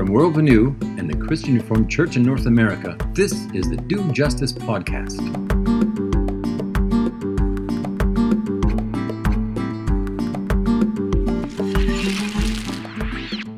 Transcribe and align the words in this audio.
From 0.00 0.12
World 0.12 0.34
Renew 0.34 0.74
and 0.96 1.10
the 1.10 1.26
Christian 1.26 1.56
Reformed 1.56 1.90
Church 1.90 2.16
in 2.16 2.22
North 2.22 2.46
America, 2.46 2.96
this 3.12 3.32
is 3.52 3.68
the 3.68 3.76
Do 3.76 4.10
Justice 4.12 4.50
Podcast. 4.50 5.20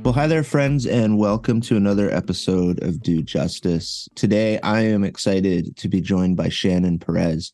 Well, 0.03 0.15
hi 0.15 0.27
there, 0.27 0.43
friends, 0.43 0.85
and 0.85 1.17
welcome 1.17 1.61
to 1.61 1.77
another 1.77 2.11
episode 2.11 2.83
of 2.83 3.01
Do 3.01 3.23
Justice. 3.23 4.09
Today, 4.17 4.59
I 4.63 4.81
am 4.81 5.05
excited 5.05 5.77
to 5.77 5.89
be 5.89 6.01
joined 6.01 6.37
by 6.37 6.49
Shannon 6.49 6.99
Perez. 6.99 7.53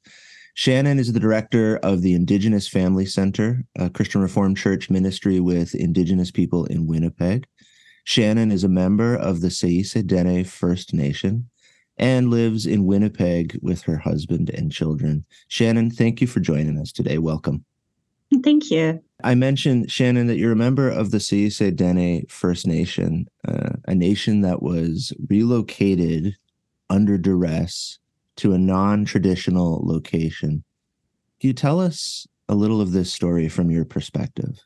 Shannon 0.55 0.99
is 0.99 1.13
the 1.13 1.21
director 1.21 1.77
of 1.83 2.01
the 2.01 2.15
Indigenous 2.15 2.67
Family 2.67 3.05
Center, 3.05 3.67
a 3.79 3.91
Christian 3.91 4.23
Reformed 4.23 4.57
Church 4.57 4.89
ministry 4.89 5.41
with 5.41 5.75
Indigenous 5.75 6.31
people 6.31 6.65
in 6.65 6.87
Winnipeg. 6.87 7.47
Shannon 8.09 8.51
is 8.51 8.65
a 8.65 8.71
member 8.71 9.15
of 9.15 9.43
the 9.43 9.49
Sayisi 9.49 10.07
Dene 10.07 10.43
First 10.43 10.95
Nation 10.95 11.51
and 11.99 12.31
lives 12.31 12.65
in 12.65 12.87
Winnipeg 12.87 13.59
with 13.61 13.83
her 13.83 13.99
husband 13.99 14.49
and 14.49 14.73
children. 14.73 15.27
Shannon, 15.49 15.91
thank 15.91 16.23
you 16.23 16.27
for 16.27 16.41
joining 16.41 16.79
us 16.79 16.91
today. 16.91 17.19
Welcome. 17.19 17.67
Thank 18.43 18.71
you. 18.71 19.05
I 19.23 19.35
mentioned, 19.35 19.93
Shannon, 19.93 20.27
that 20.29 20.39
you're 20.39 20.53
a 20.53 20.57
member 20.57 20.89
of 20.89 21.11
the 21.11 21.19
Sayisi 21.19 21.77
Dene 21.77 22.25
First 22.31 22.67
Nation, 22.67 23.29
uh, 23.47 23.73
a 23.87 23.95
nation 23.95 24.41
that 24.41 24.63
was 24.63 25.13
relocated 25.29 26.35
under 26.89 27.19
duress 27.19 27.99
to 28.37 28.55
a 28.55 28.59
non 28.59 29.05
traditional 29.05 29.87
location. 29.87 30.65
Can 31.41 31.49
you 31.49 31.53
tell 31.53 31.79
us 31.79 32.27
a 32.49 32.55
little 32.55 32.81
of 32.81 32.93
this 32.93 33.13
story 33.13 33.51
from 33.51 33.71
your 33.71 33.85
perspective? 33.85 34.65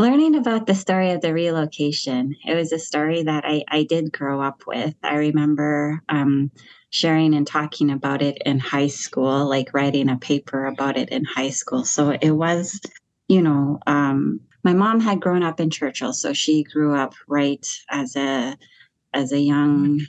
Learning 0.00 0.34
about 0.34 0.66
the 0.66 0.74
story 0.74 1.10
of 1.10 1.20
the 1.20 1.34
relocation, 1.34 2.34
it 2.46 2.54
was 2.54 2.72
a 2.72 2.78
story 2.78 3.24
that 3.24 3.44
I, 3.44 3.64
I 3.68 3.82
did 3.82 4.10
grow 4.10 4.40
up 4.40 4.62
with. 4.66 4.94
I 5.02 5.16
remember 5.16 6.02
um, 6.08 6.50
sharing 6.88 7.34
and 7.34 7.46
talking 7.46 7.90
about 7.90 8.22
it 8.22 8.38
in 8.46 8.60
high 8.60 8.86
school, 8.86 9.46
like 9.46 9.74
writing 9.74 10.08
a 10.08 10.16
paper 10.16 10.64
about 10.64 10.96
it 10.96 11.10
in 11.10 11.26
high 11.26 11.50
school. 11.50 11.84
So 11.84 12.16
it 12.18 12.30
was, 12.30 12.80
you 13.28 13.42
know, 13.42 13.78
um, 13.86 14.40
my 14.64 14.72
mom 14.72 15.00
had 15.00 15.20
grown 15.20 15.42
up 15.42 15.60
in 15.60 15.68
Churchill, 15.68 16.14
so 16.14 16.32
she 16.32 16.62
grew 16.62 16.94
up 16.94 17.12
right 17.28 17.66
as 17.90 18.16
a 18.16 18.56
as 19.12 19.32
a 19.32 19.38
young 19.38 20.00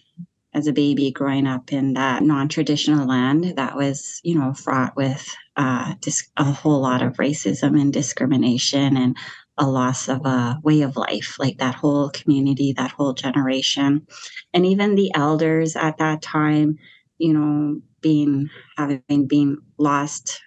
as 0.53 0.67
a 0.67 0.73
baby 0.73 1.11
growing 1.11 1.47
up 1.47 1.71
in 1.71 1.93
that 1.93 2.23
non-traditional 2.23 3.07
land 3.07 3.55
that 3.57 3.75
was 3.75 4.19
you 4.23 4.35
know 4.35 4.53
fraught 4.53 4.95
with 4.95 5.35
uh, 5.57 5.95
dis- 5.99 6.29
a 6.37 6.43
whole 6.45 6.81
lot 6.81 7.01
of 7.01 7.17
racism 7.17 7.79
and 7.79 7.93
discrimination 7.93 8.97
and 8.97 9.17
a 9.57 9.67
loss 9.67 10.07
of 10.09 10.25
a 10.25 10.59
way 10.63 10.81
of 10.81 10.97
life 10.97 11.37
like 11.39 11.57
that 11.59 11.75
whole 11.75 12.09
community 12.09 12.73
that 12.73 12.91
whole 12.91 13.13
generation 13.13 14.05
and 14.53 14.65
even 14.65 14.95
the 14.95 15.11
elders 15.15 15.75
at 15.75 15.97
that 15.97 16.21
time 16.21 16.77
you 17.17 17.33
know 17.33 17.79
being 18.01 18.49
having 18.77 19.27
been 19.27 19.57
lost 19.77 20.41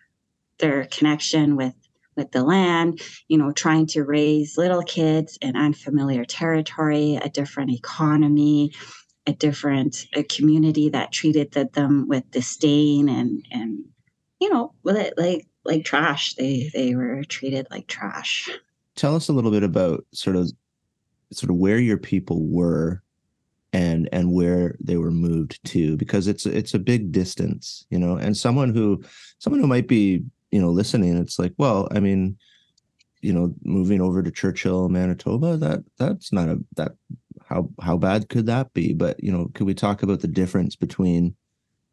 their 0.58 0.86
connection 0.86 1.56
with 1.56 1.74
with 2.16 2.30
the 2.30 2.44
land, 2.44 3.00
you 3.28 3.36
know, 3.36 3.50
trying 3.52 3.86
to 3.88 4.04
raise 4.04 4.56
little 4.56 4.82
kids 4.82 5.36
in 5.42 5.56
unfamiliar 5.56 6.24
territory, 6.24 7.16
a 7.16 7.28
different 7.28 7.72
economy, 7.72 8.72
a 9.26 9.32
different 9.32 10.06
a 10.14 10.22
community 10.22 10.90
that 10.90 11.12
treated 11.12 11.52
them 11.72 12.06
with 12.08 12.30
disdain 12.30 13.08
and 13.08 13.44
and 13.50 13.84
you 14.40 14.50
know 14.50 14.74
like 14.84 15.46
like 15.64 15.84
trash. 15.84 16.34
They 16.34 16.70
they 16.72 16.94
were 16.94 17.24
treated 17.24 17.66
like 17.70 17.86
trash. 17.86 18.50
Tell 18.96 19.14
us 19.16 19.28
a 19.28 19.32
little 19.32 19.50
bit 19.50 19.62
about 19.62 20.04
sort 20.12 20.36
of 20.36 20.50
sort 21.32 21.50
of 21.50 21.56
where 21.56 21.78
your 21.78 21.98
people 21.98 22.46
were 22.46 23.02
and 23.72 24.08
and 24.12 24.32
where 24.32 24.76
they 24.80 24.96
were 24.96 25.10
moved 25.10 25.62
to 25.64 25.96
because 25.96 26.28
it's 26.28 26.46
it's 26.46 26.74
a 26.74 26.78
big 26.78 27.10
distance 27.10 27.86
you 27.90 27.98
know 27.98 28.14
and 28.14 28.36
someone 28.36 28.72
who 28.72 29.02
someone 29.38 29.60
who 29.60 29.66
might 29.66 29.88
be 29.88 30.22
you 30.52 30.60
know 30.60 30.70
listening 30.70 31.16
it's 31.16 31.40
like 31.40 31.52
well 31.58 31.88
i 31.90 31.98
mean 31.98 32.36
you 33.20 33.32
know 33.32 33.52
moving 33.64 34.00
over 34.00 34.22
to 34.22 34.30
churchill 34.30 34.88
manitoba 34.88 35.56
that 35.56 35.82
that's 35.98 36.32
not 36.32 36.48
a 36.48 36.60
that 36.76 36.92
how 37.46 37.68
how 37.80 37.96
bad 37.96 38.28
could 38.28 38.46
that 38.46 38.72
be? 38.72 38.92
But 38.92 39.22
you 39.22 39.30
know, 39.30 39.50
could 39.54 39.66
we 39.66 39.74
talk 39.74 40.02
about 40.02 40.20
the 40.20 40.28
difference 40.28 40.76
between 40.76 41.34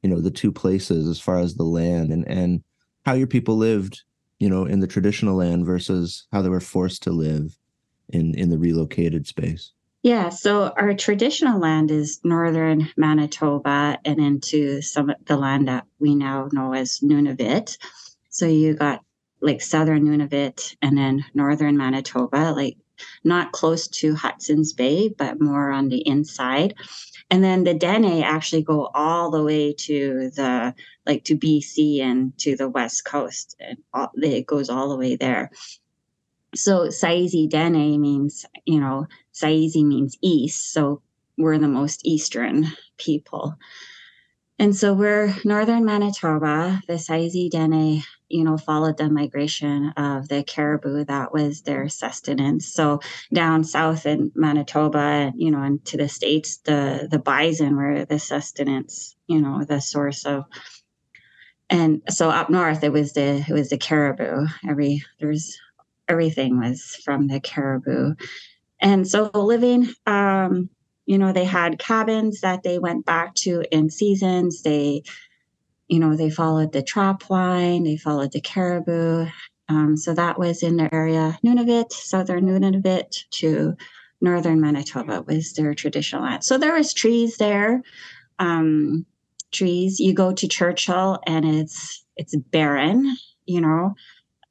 you 0.02 0.10
know 0.10 0.20
the 0.20 0.32
two 0.32 0.52
places 0.52 1.08
as 1.08 1.20
far 1.20 1.40
as 1.40 1.56
the 1.56 1.64
land 1.64 2.12
and 2.12 2.28
and 2.28 2.64
how 3.06 3.14
your 3.14 3.28
people 3.28 3.58
lived, 3.58 4.02
you 4.42 4.50
know, 4.50 4.66
in 4.66 4.80
the 4.80 4.88
traditional 4.88 5.38
land 5.38 5.68
versus 5.68 6.26
how 6.34 6.42
they 6.42 6.50
were 6.50 6.60
forced 6.60 7.04
to 7.04 7.12
live 7.12 7.56
in 8.10 8.34
in 8.34 8.50
the 8.50 8.58
relocated 8.58 9.28
space? 9.28 9.72
Yeah, 10.02 10.30
so 10.30 10.74
our 10.78 10.96
traditional 10.96 11.60
land 11.60 11.92
is 11.92 12.20
northern 12.24 12.90
Manitoba 12.98 14.00
and 14.04 14.20
into 14.20 14.82
some 14.82 15.12
of 15.12 15.18
the 15.26 15.38
land 15.38 15.68
that 15.68 15.86
we 16.00 16.16
now 16.16 16.50
know 16.52 16.74
as 16.74 17.02
Nunavut. 17.04 17.78
So 18.30 18.48
you 18.48 18.74
got 18.74 19.04
like 19.42 19.62
southern 19.62 20.06
Nunavut 20.06 20.76
and 20.82 20.98
then 20.98 21.24
northern 21.36 21.78
Manitoba, 21.78 22.54
like 22.56 22.78
not 23.24 23.52
close 23.52 23.88
to 23.90 24.16
Hudson's 24.16 24.74
Bay, 24.74 25.10
but 25.10 25.40
more 25.40 25.70
on 25.70 25.90
the 25.90 26.06
inside. 26.08 26.74
And 27.32 27.42
then 27.42 27.64
the 27.64 27.74
Dene 27.74 28.24
actually 28.24 28.62
go 28.62 28.92
all 28.94 29.32
the 29.32 29.42
way 29.42 29.74
to 29.74 30.30
the 30.32 30.76
like 31.06 31.24
to 31.24 31.38
BC 31.38 32.02
and 32.02 32.38
to 32.40 32.58
the 32.58 32.68
west 32.68 33.06
coast, 33.06 33.56
and 33.58 33.78
all, 33.94 34.12
it 34.16 34.46
goes 34.46 34.70
all 34.70 34.90
the 34.90 34.98
way 34.98 35.16
there. 35.16 35.50
So 36.54 36.90
Sayisi 36.90 37.50
Dene 37.50 38.00
means, 38.02 38.46
you 38.66 38.82
know, 38.82 39.08
Sayisi 39.34 39.86
means 39.86 40.18
east. 40.22 40.74
So 40.74 41.02
we're 41.38 41.58
the 41.58 41.70
most 41.70 42.06
eastern 42.06 42.68
people. 42.98 43.56
And 44.60 44.76
so 44.76 44.94
we're 44.94 45.34
northern 45.46 45.86
Manitoba. 45.86 46.82
The 46.88 46.96
Sayisi 46.96 47.50
Dene 47.50 48.04
you 48.32 48.44
know, 48.44 48.58
followed 48.58 48.98
the 48.98 49.10
migration 49.10 49.90
of 49.98 50.28
the 50.28 50.44
caribou. 50.44 51.06
That 51.06 51.34
was 51.34 51.62
their 51.62 51.90
sustenance. 51.90 52.74
So 52.74 53.00
down 53.34 53.64
south 53.64 54.06
in 54.06 54.32
Manitoba, 54.36 55.34
you 55.36 55.52
know, 55.52 55.62
and 55.62 55.84
to 55.86 55.98
the 55.98 56.10
states, 56.10 56.58
the 56.58 57.08
the 57.10 57.20
bison 57.20 57.76
were 57.76 58.06
the 58.06 58.20
sustenance. 58.20 59.16
You 59.28 59.42
know, 59.42 59.64
the 59.64 59.82
source 59.82 60.26
of. 60.26 60.46
And 61.70 62.02
so 62.10 62.30
up 62.30 62.50
north, 62.50 62.84
it 62.84 62.92
was 62.92 63.14
the 63.14 63.46
it 63.48 63.54
was 63.54 63.70
the 63.70 63.78
caribou. 63.78 64.46
Every 64.68 65.04
there's 65.20 65.58
everything 66.08 66.60
was 66.60 67.00
from 67.06 67.28
the 67.28 67.40
caribou, 67.40 68.16
and 68.82 69.08
so 69.08 69.32
living. 69.34 69.88
Um, 70.06 70.70
you 71.06 71.18
know, 71.18 71.34
they 71.34 71.46
had 71.46 71.80
cabins 71.80 72.42
that 72.42 72.64
they 72.64 72.80
went 72.80 73.06
back 73.06 73.36
to 73.36 73.64
in 73.72 73.90
seasons. 73.90 74.62
They 74.62 75.04
you 75.92 76.00
know, 76.00 76.16
they 76.16 76.30
followed 76.30 76.72
the 76.72 76.82
trap 76.82 77.30
line, 77.30 77.84
they 77.84 77.98
followed 77.98 78.32
the 78.32 78.40
caribou. 78.40 79.26
Um, 79.68 79.98
so 79.98 80.14
that 80.14 80.40
was 80.40 80.64
in 80.64 80.78
the 80.78 80.94
area, 80.96 81.38
Nunavut, 81.46 81.92
southern 81.92 82.46
Nunavut 82.46 83.26
to 83.32 83.76
northern 84.22 84.62
Manitoba 84.62 85.22
was 85.24 85.52
their 85.52 85.74
traditional 85.74 86.24
land. 86.24 86.46
So 86.46 86.58
there 86.58 86.74
was 86.74 86.94
trees 86.94 87.36
there, 87.36 87.82
um, 88.40 89.06
trees. 89.52 90.00
You 90.00 90.14
go 90.14 90.32
to 90.32 90.48
Churchill 90.48 91.20
and 91.28 91.44
it's 91.46 92.06
it's 92.16 92.38
barren. 92.38 93.18
You 93.46 93.60
know, 93.60 93.96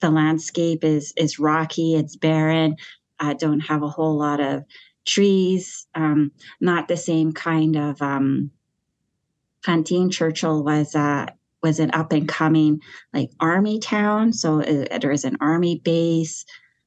the 0.00 0.10
landscape 0.10 0.84
is 0.84 1.14
is 1.16 1.38
rocky. 1.38 1.94
It's 1.94 2.16
barren. 2.16 2.76
I 3.18 3.32
don't 3.32 3.60
have 3.60 3.82
a 3.82 3.88
whole 3.88 4.18
lot 4.18 4.40
of 4.40 4.64
trees. 5.06 5.86
Um, 5.94 6.32
not 6.60 6.86
the 6.88 6.98
same 6.98 7.32
kind 7.32 7.76
of 7.76 8.02
um, 8.02 8.50
Fantine 9.64 10.10
Churchill 10.10 10.64
was 10.64 10.94
uh, 10.94 11.26
was 11.62 11.78
an 11.78 11.90
up 11.92 12.12
and 12.12 12.28
coming 12.28 12.80
like 13.12 13.30
army 13.40 13.78
town, 13.78 14.32
so 14.32 14.60
it, 14.60 15.00
there 15.00 15.10
was 15.10 15.24
an 15.24 15.36
army 15.40 15.80
base. 15.84 16.44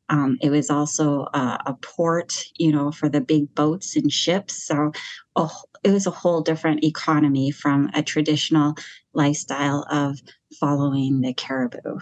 Um, 0.10 0.38
it 0.42 0.50
was 0.50 0.70
also 0.70 1.24
uh, 1.34 1.58
a 1.66 1.74
port, 1.76 2.46
you 2.58 2.72
know, 2.72 2.92
for 2.92 3.10
the 3.10 3.22
big 3.22 3.54
boats 3.56 3.96
and 3.96 4.12
ships. 4.12 4.64
So 4.64 4.92
oh, 5.36 5.56
it 5.84 5.92
was 5.92 6.08
a 6.08 6.12
whole 6.12 6.42
different 6.42 6.84
economy 6.84 7.52
from 7.52 7.90
a 7.94 8.04
traditional 8.04 8.76
lifestyle 9.14 9.86
of 9.90 10.20
following 10.60 11.22
the 11.22 11.34
caribou. 11.34 12.00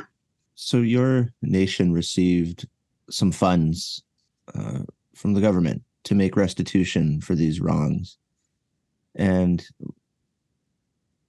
So 0.56 0.77
your 0.77 1.29
nation 1.41 1.94
received 1.94 2.67
some 3.09 3.31
funds 3.31 4.03
uh, 4.53 4.79
from 5.15 5.33
the 5.33 5.41
government 5.41 5.83
to 6.03 6.15
make 6.15 6.35
restitution 6.35 7.21
for 7.21 7.35
these 7.35 7.59
wrongs. 7.59 8.17
And 9.15 9.63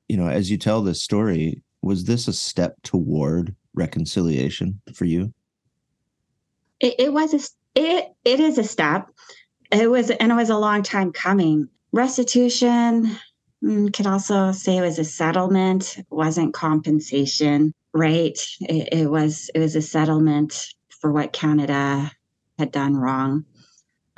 you 0.08 0.16
know, 0.16 0.28
as 0.28 0.50
you 0.50 0.58
tell 0.58 0.82
this 0.82 1.02
story, 1.02 1.62
was 1.82 2.04
this 2.04 2.28
a 2.28 2.32
step 2.32 2.76
toward 2.82 3.54
reconciliation 3.74 4.80
for 4.94 5.04
you? 5.04 5.32
It, 6.80 6.94
it 6.98 7.12
was 7.12 7.34
a 7.34 7.40
it 7.80 8.12
it 8.24 8.40
is 8.40 8.58
a 8.58 8.64
step. 8.64 9.08
It 9.70 9.90
was 9.90 10.10
and 10.10 10.32
it 10.32 10.34
was 10.34 10.50
a 10.50 10.58
long 10.58 10.82
time 10.82 11.12
coming. 11.12 11.68
Restitution 11.92 13.16
mm, 13.62 13.92
could 13.92 14.06
also 14.06 14.52
say 14.52 14.76
it 14.76 14.82
was 14.82 14.98
a 14.98 15.04
settlement. 15.04 15.98
Wasn't 16.10 16.54
compensation, 16.54 17.72
right? 17.92 18.38
It, 18.60 18.88
it 18.92 19.10
was 19.10 19.50
it 19.54 19.58
was 19.58 19.76
a 19.76 19.82
settlement 19.82 20.68
for 21.00 21.10
what 21.10 21.32
Canada 21.32 22.10
had 22.58 22.70
done 22.70 22.96
wrong. 22.96 23.44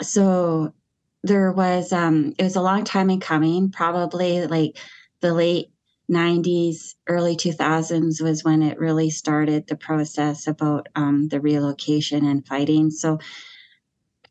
So 0.02 0.74
there 1.22 1.52
was 1.52 1.92
um, 1.92 2.34
it 2.38 2.42
was 2.42 2.56
a 2.56 2.62
long 2.62 2.84
time 2.84 3.10
in 3.10 3.20
coming. 3.20 3.70
Probably 3.70 4.46
like 4.46 4.76
the 5.20 5.32
late 5.32 5.70
90s, 6.10 6.94
early 7.08 7.36
2000s 7.36 8.20
was 8.20 8.44
when 8.44 8.62
it 8.62 8.78
really 8.78 9.10
started 9.10 9.66
the 9.66 9.76
process 9.76 10.46
about 10.46 10.88
um, 10.94 11.28
the 11.28 11.40
relocation 11.40 12.26
and 12.26 12.46
fighting. 12.46 12.90
So, 12.90 13.20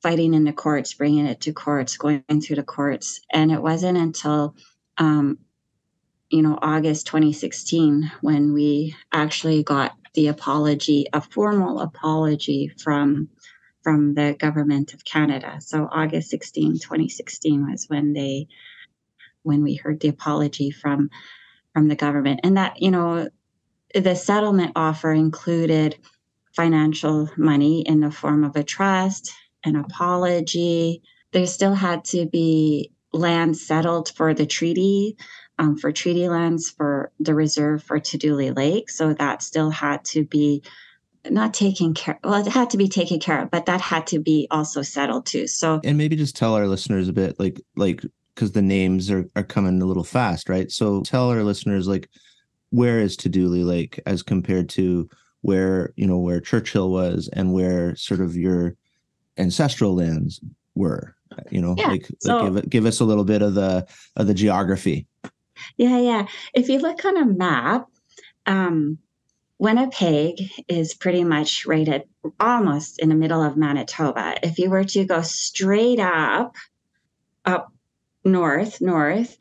fighting 0.01 0.33
in 0.33 0.43
the 0.43 0.53
courts, 0.53 0.93
bringing 0.93 1.25
it 1.25 1.41
to 1.41 1.53
courts, 1.53 1.97
going 1.97 2.23
through 2.41 2.57
the 2.57 2.63
courts. 2.63 3.21
And 3.31 3.51
it 3.51 3.61
wasn't 3.61 3.97
until, 3.97 4.55
um, 4.97 5.39
you 6.29 6.41
know, 6.41 6.59
August 6.61 7.07
2016 7.07 8.11
when 8.21 8.53
we 8.53 8.95
actually 9.13 9.63
got 9.63 9.93
the 10.13 10.27
apology, 10.27 11.07
a 11.13 11.21
formal 11.21 11.79
apology 11.79 12.67
from 12.67 13.29
from 13.81 14.13
the 14.13 14.35
government 14.39 14.93
of 14.93 15.03
Canada. 15.03 15.57
So 15.59 15.89
August 15.91 16.29
16, 16.29 16.79
2016 16.79 17.69
was 17.69 17.89
when 17.89 18.13
they 18.13 18.47
when 19.41 19.61
we 19.61 19.75
heard 19.75 19.99
the 19.99 20.07
apology 20.07 20.71
from 20.71 21.09
from 21.73 21.87
the 21.87 21.95
government. 21.95 22.41
And 22.43 22.57
that, 22.57 22.81
you 22.81 22.91
know, 22.91 23.29
the 23.93 24.15
settlement 24.15 24.73
offer 24.75 25.11
included 25.11 25.97
financial 26.55 27.29
money 27.37 27.81
in 27.81 27.99
the 27.99 28.11
form 28.11 28.43
of 28.43 28.55
a 28.55 28.63
trust, 28.63 29.33
an 29.63 29.75
apology. 29.75 31.01
There 31.31 31.47
still 31.47 31.73
had 31.73 32.05
to 32.05 32.27
be 32.27 32.91
land 33.11 33.57
settled 33.57 34.09
for 34.15 34.33
the 34.33 34.45
treaty, 34.45 35.17
um, 35.59 35.77
for 35.77 35.91
treaty 35.91 36.27
lands 36.29 36.69
for 36.69 37.11
the 37.19 37.35
reserve 37.35 37.83
for 37.83 37.99
Tadoule 37.99 38.55
Lake. 38.55 38.89
So 38.89 39.13
that 39.13 39.41
still 39.41 39.69
had 39.69 40.05
to 40.05 40.23
be 40.23 40.63
not 41.29 41.53
taken 41.53 41.93
care 41.93 42.19
well 42.23 42.45
it 42.45 42.51
had 42.51 42.69
to 42.69 42.77
be 42.77 42.89
taken 42.89 43.17
care 43.17 43.43
of 43.43 43.49
but 43.49 43.67
that 43.67 43.79
had 43.79 44.05
to 44.07 44.19
be 44.19 44.45
also 44.51 44.81
settled 44.81 45.25
too 45.25 45.47
so 45.47 45.79
and 45.83 45.97
maybe 45.97 46.17
just 46.17 46.35
tell 46.35 46.53
our 46.53 46.67
listeners 46.67 47.07
a 47.07 47.13
bit 47.13 47.39
like 47.39 47.61
like 47.77 48.03
because 48.33 48.51
the 48.51 48.61
names 48.61 49.11
are, 49.11 49.25
are 49.35 49.43
coming 49.43 49.81
a 49.81 49.85
little 49.85 50.03
fast, 50.03 50.49
right? 50.49 50.71
So 50.71 51.01
tell 51.01 51.29
our 51.29 51.43
listeners 51.43 51.87
like 51.87 52.09
where 52.69 52.99
is 52.99 53.15
Tadoule 53.15 53.63
Lake 53.63 53.99
as 54.05 54.23
compared 54.23 54.69
to 54.69 55.09
where 55.41 55.93
you 55.95 56.07
know 56.07 56.17
where 56.17 56.39
Churchill 56.39 56.89
was 56.89 57.29
and 57.33 57.53
where 57.53 57.95
sort 57.95 58.21
of 58.21 58.35
your 58.35 58.75
ancestral 59.37 59.95
lands 59.95 60.39
were. 60.75 61.15
You 61.49 61.61
know, 61.61 61.75
yeah, 61.77 61.87
like, 61.87 62.07
so, 62.19 62.37
like 62.37 62.53
give 62.53 62.69
give 62.69 62.85
us 62.85 62.99
a 62.99 63.05
little 63.05 63.23
bit 63.23 63.41
of 63.41 63.55
the 63.55 63.87
of 64.15 64.27
the 64.27 64.33
geography. 64.33 65.07
Yeah, 65.77 65.99
yeah. 65.99 66.25
If 66.53 66.69
you 66.69 66.79
look 66.79 67.03
on 67.05 67.17
a 67.17 67.25
map, 67.25 67.87
um, 68.45 68.99
Winnipeg 69.57 70.41
is 70.67 70.93
pretty 70.93 71.23
much 71.23 71.65
right 71.65 71.87
at 71.87 72.05
almost 72.39 72.99
in 72.99 73.09
the 73.09 73.15
middle 73.15 73.41
of 73.41 73.57
Manitoba. 73.57 74.35
If 74.43 74.59
you 74.59 74.69
were 74.69 74.83
to 74.83 75.05
go 75.05 75.21
straight 75.21 75.99
up, 75.99 76.55
up 77.45 77.72
north, 78.23 78.81
north, 78.81 79.37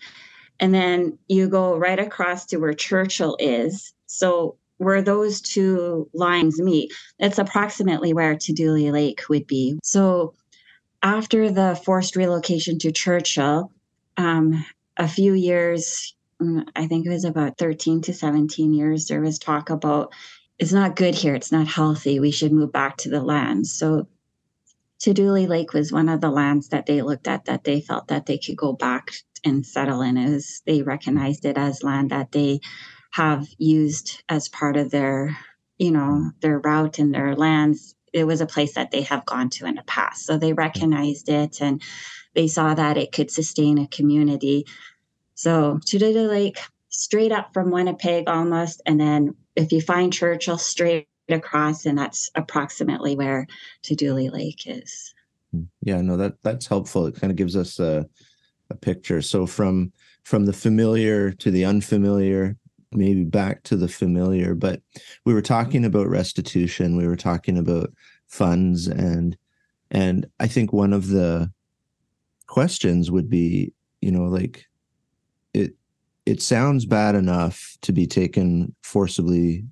and 0.60 0.74
then 0.74 1.18
you 1.28 1.48
go 1.48 1.76
right 1.76 1.98
across 1.98 2.46
to 2.46 2.58
where 2.58 2.74
Churchill 2.74 3.36
is. 3.38 3.92
So 4.06 4.56
where 4.78 5.02
those 5.02 5.40
two 5.40 6.08
lines 6.12 6.60
meet, 6.60 6.92
that's 7.18 7.38
approximately 7.38 8.12
where 8.12 8.34
Tadoule 8.34 8.92
Lake 8.92 9.22
would 9.28 9.46
be. 9.46 9.78
So 9.82 10.34
after 11.02 11.50
the 11.50 11.80
forced 11.84 12.16
relocation 12.16 12.78
to 12.80 12.92
Churchill, 12.92 13.72
um, 14.16 14.64
a 14.96 15.08
few 15.08 15.34
years, 15.34 16.14
mm, 16.40 16.66
I 16.76 16.86
think 16.86 17.06
it 17.06 17.10
was 17.10 17.24
about 17.24 17.58
13 17.58 18.02
to 18.02 18.14
17 18.14 18.74
years, 18.74 19.06
there 19.06 19.20
was 19.20 19.38
talk 19.38 19.70
about 19.70 20.12
it's 20.58 20.72
not 20.72 20.96
good 20.96 21.14
here, 21.14 21.34
it's 21.34 21.50
not 21.50 21.66
healthy, 21.66 22.20
we 22.20 22.30
should 22.30 22.52
move 22.52 22.72
back 22.72 22.98
to 22.98 23.10
the 23.10 23.22
land. 23.22 23.66
So 23.66 24.06
Tadoule 25.02 25.48
Lake 25.48 25.72
was 25.72 25.92
one 25.92 26.08
of 26.08 26.20
the 26.20 26.30
lands 26.30 26.68
that 26.68 26.86
they 26.86 27.02
looked 27.02 27.26
at 27.26 27.46
that 27.46 27.64
they 27.64 27.80
felt 27.80 28.08
that 28.08 28.26
they 28.26 28.38
could 28.38 28.56
go 28.56 28.72
back 28.72 29.10
and 29.44 29.66
settle 29.66 30.00
in 30.00 30.16
as 30.16 30.62
they 30.64 30.82
recognized 30.82 31.44
it 31.44 31.58
as 31.58 31.82
land 31.82 32.10
that 32.10 32.30
they 32.30 32.60
have 33.10 33.48
used 33.58 34.22
as 34.28 34.48
part 34.48 34.76
of 34.76 34.90
their, 34.90 35.36
you 35.76 35.90
know, 35.90 36.30
their 36.40 36.60
route 36.60 37.00
and 37.00 37.12
their 37.12 37.34
lands. 37.34 37.96
It 38.12 38.24
was 38.24 38.40
a 38.40 38.46
place 38.46 38.74
that 38.74 38.92
they 38.92 39.02
have 39.02 39.26
gone 39.26 39.50
to 39.50 39.66
in 39.66 39.74
the 39.74 39.82
past. 39.82 40.24
So 40.24 40.38
they 40.38 40.50
mm-hmm. 40.50 40.60
recognized 40.60 41.28
it 41.28 41.60
and 41.60 41.82
they 42.34 42.46
saw 42.46 42.72
that 42.72 42.96
it 42.96 43.10
could 43.12 43.30
sustain 43.30 43.78
a 43.78 43.88
community. 43.88 44.66
So 45.34 45.80
Tadoule 45.84 46.28
Lake, 46.28 46.60
straight 46.90 47.32
up 47.32 47.52
from 47.52 47.70
Winnipeg 47.70 48.28
almost, 48.28 48.80
and 48.86 49.00
then 49.00 49.34
if 49.56 49.72
you 49.72 49.80
find 49.80 50.12
Churchill 50.12 50.58
straight 50.58 51.08
across, 51.28 51.86
and 51.86 51.98
that's 51.98 52.30
approximately 52.34 53.16
where 53.16 53.46
Tadoule 53.82 54.32
Lake 54.32 54.64
is. 54.66 55.14
Hmm. 55.52 55.64
Yeah, 55.82 56.00
no, 56.00 56.16
that 56.16 56.42
that's 56.42 56.66
helpful. 56.66 57.06
It 57.06 57.16
kind 57.20 57.30
of 57.30 57.36
gives 57.36 57.56
us 57.56 57.78
a, 57.78 58.06
a 58.70 58.74
picture. 58.74 59.22
So 59.22 59.46
from 59.46 59.92
from 60.24 60.46
the 60.46 60.52
familiar 60.52 61.32
to 61.32 61.50
the 61.50 61.64
unfamiliar, 61.64 62.56
maybe 62.92 63.24
back 63.24 63.62
to 63.64 63.76
the 63.76 63.88
familiar. 63.88 64.54
But 64.54 64.80
we 65.24 65.34
were 65.34 65.42
talking 65.42 65.84
about 65.84 66.08
restitution. 66.08 66.96
We 66.96 67.06
were 67.06 67.16
talking 67.16 67.58
about 67.58 67.92
funds, 68.28 68.86
and 68.86 69.36
and 69.90 70.26
I 70.40 70.46
think 70.46 70.72
one 70.72 70.92
of 70.92 71.08
the 71.08 71.50
questions 72.46 73.10
would 73.10 73.28
be, 73.28 73.72
you 74.00 74.10
know, 74.10 74.24
like 74.24 74.66
it 75.54 75.74
it 76.24 76.40
sounds 76.40 76.86
bad 76.86 77.14
enough 77.14 77.76
to 77.82 77.92
be 77.92 78.06
taken 78.06 78.74
forcibly 78.82 79.64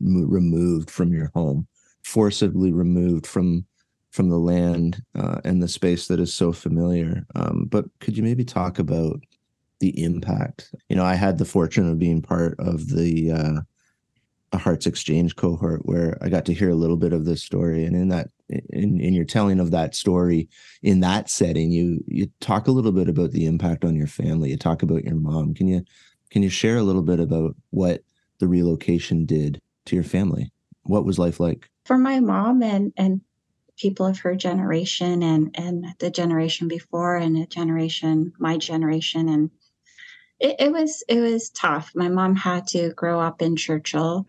removed 0.00 0.90
from 0.90 1.12
your 1.12 1.30
home, 1.34 1.66
forcibly 2.02 2.72
removed 2.72 3.26
from 3.26 3.66
from 4.10 4.28
the 4.28 4.38
land 4.38 5.02
uh, 5.14 5.40
and 5.42 5.62
the 5.62 5.68
space 5.68 6.06
that 6.06 6.20
is 6.20 6.34
so 6.34 6.52
familiar. 6.52 7.24
Um, 7.34 7.66
but 7.70 7.86
could 8.00 8.14
you 8.14 8.22
maybe 8.22 8.44
talk 8.44 8.78
about 8.78 9.20
the 9.80 10.04
impact? 10.04 10.74
You 10.90 10.96
know, 10.96 11.04
I 11.04 11.14
had 11.14 11.38
the 11.38 11.46
fortune 11.46 11.88
of 11.90 11.98
being 11.98 12.20
part 12.20 12.54
of 12.58 12.88
the 12.90 13.32
uh, 13.32 14.58
Hearts 14.58 14.86
Exchange 14.86 15.34
cohort 15.36 15.86
where 15.86 16.18
I 16.20 16.28
got 16.28 16.44
to 16.46 16.54
hear 16.54 16.68
a 16.68 16.74
little 16.74 16.98
bit 16.98 17.14
of 17.14 17.24
this 17.24 17.42
story, 17.42 17.84
and 17.84 17.96
in 17.96 18.08
that, 18.08 18.28
in, 18.48 19.00
in 19.00 19.14
your 19.14 19.24
telling 19.24 19.58
of 19.60 19.70
that 19.70 19.94
story, 19.94 20.48
in 20.82 21.00
that 21.00 21.30
setting, 21.30 21.72
you 21.72 22.04
you 22.06 22.30
talk 22.40 22.68
a 22.68 22.72
little 22.72 22.92
bit 22.92 23.08
about 23.08 23.30
the 23.30 23.46
impact 23.46 23.84
on 23.84 23.96
your 23.96 24.06
family. 24.06 24.50
You 24.50 24.58
talk 24.58 24.82
about 24.82 25.04
your 25.04 25.14
mom. 25.14 25.54
Can 25.54 25.68
you 25.68 25.84
can 26.30 26.42
you 26.42 26.50
share 26.50 26.76
a 26.76 26.82
little 26.82 27.02
bit 27.02 27.18
about 27.18 27.56
what 27.70 28.02
the 28.40 28.48
relocation 28.48 29.24
did 29.24 29.60
to 29.86 29.96
your 29.96 30.04
family? 30.04 30.52
What 30.84 31.04
was 31.04 31.18
life 31.18 31.40
like? 31.40 31.68
For 31.84 31.98
my 31.98 32.20
mom 32.20 32.62
and 32.62 32.92
and 32.96 33.20
people 33.76 34.06
of 34.06 34.18
her 34.20 34.34
generation 34.34 35.22
and 35.22 35.50
and 35.54 35.86
the 35.98 36.10
generation 36.10 36.68
before 36.68 37.16
and 37.16 37.36
the 37.36 37.46
generation 37.46 38.32
my 38.38 38.58
generation 38.58 39.28
and 39.28 39.50
it, 40.38 40.56
it 40.58 40.72
was 40.72 41.02
it 41.08 41.20
was 41.20 41.50
tough. 41.50 41.92
My 41.94 42.08
mom 42.08 42.34
had 42.36 42.66
to 42.68 42.92
grow 42.94 43.20
up 43.20 43.42
in 43.42 43.56
Churchill. 43.56 44.26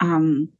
Um, 0.00 0.52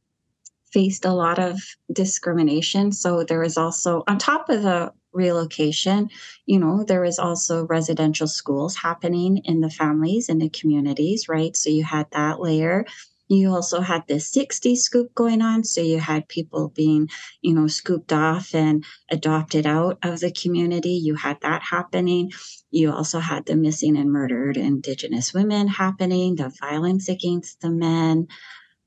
faced 0.73 1.05
a 1.05 1.13
lot 1.13 1.37
of 1.37 1.61
discrimination. 1.91 2.91
So 2.91 3.23
there 3.23 3.39
was 3.39 3.57
also, 3.57 4.03
on 4.07 4.17
top 4.17 4.49
of 4.49 4.63
the 4.63 4.91
relocation, 5.13 6.09
you 6.47 6.59
know, 6.59 6.83
there 6.83 7.01
was 7.01 7.19
also 7.19 7.67
residential 7.67 8.27
schools 8.27 8.75
happening 8.75 9.37
in 9.45 9.61
the 9.61 9.69
families 9.69 10.29
and 10.29 10.41
the 10.41 10.49
communities, 10.49 11.29
right? 11.29 11.55
So 11.55 11.69
you 11.69 11.83
had 11.83 12.07
that 12.11 12.41
layer. 12.41 12.85
You 13.33 13.51
also 13.53 13.81
had 13.81 14.03
the 14.07 14.19
60 14.19 14.75
scoop 14.75 15.13
going 15.15 15.41
on. 15.41 15.63
So 15.63 15.81
you 15.81 15.99
had 15.99 16.27
people 16.27 16.69
being, 16.69 17.09
you 17.41 17.53
know, 17.53 17.67
scooped 17.67 18.13
off 18.13 18.53
and 18.53 18.85
adopted 19.11 19.65
out 19.65 19.97
of 20.03 20.19
the 20.19 20.31
community. 20.31 20.91
You 20.91 21.15
had 21.15 21.41
that 21.41 21.61
happening. 21.63 22.31
You 22.71 22.91
also 22.91 23.19
had 23.19 23.45
the 23.45 23.55
missing 23.55 23.97
and 23.97 24.11
murdered 24.11 24.57
Indigenous 24.57 25.33
women 25.33 25.67
happening, 25.67 26.35
the 26.35 26.53
violence 26.59 27.09
against 27.09 27.61
the 27.61 27.69
men. 27.69 28.27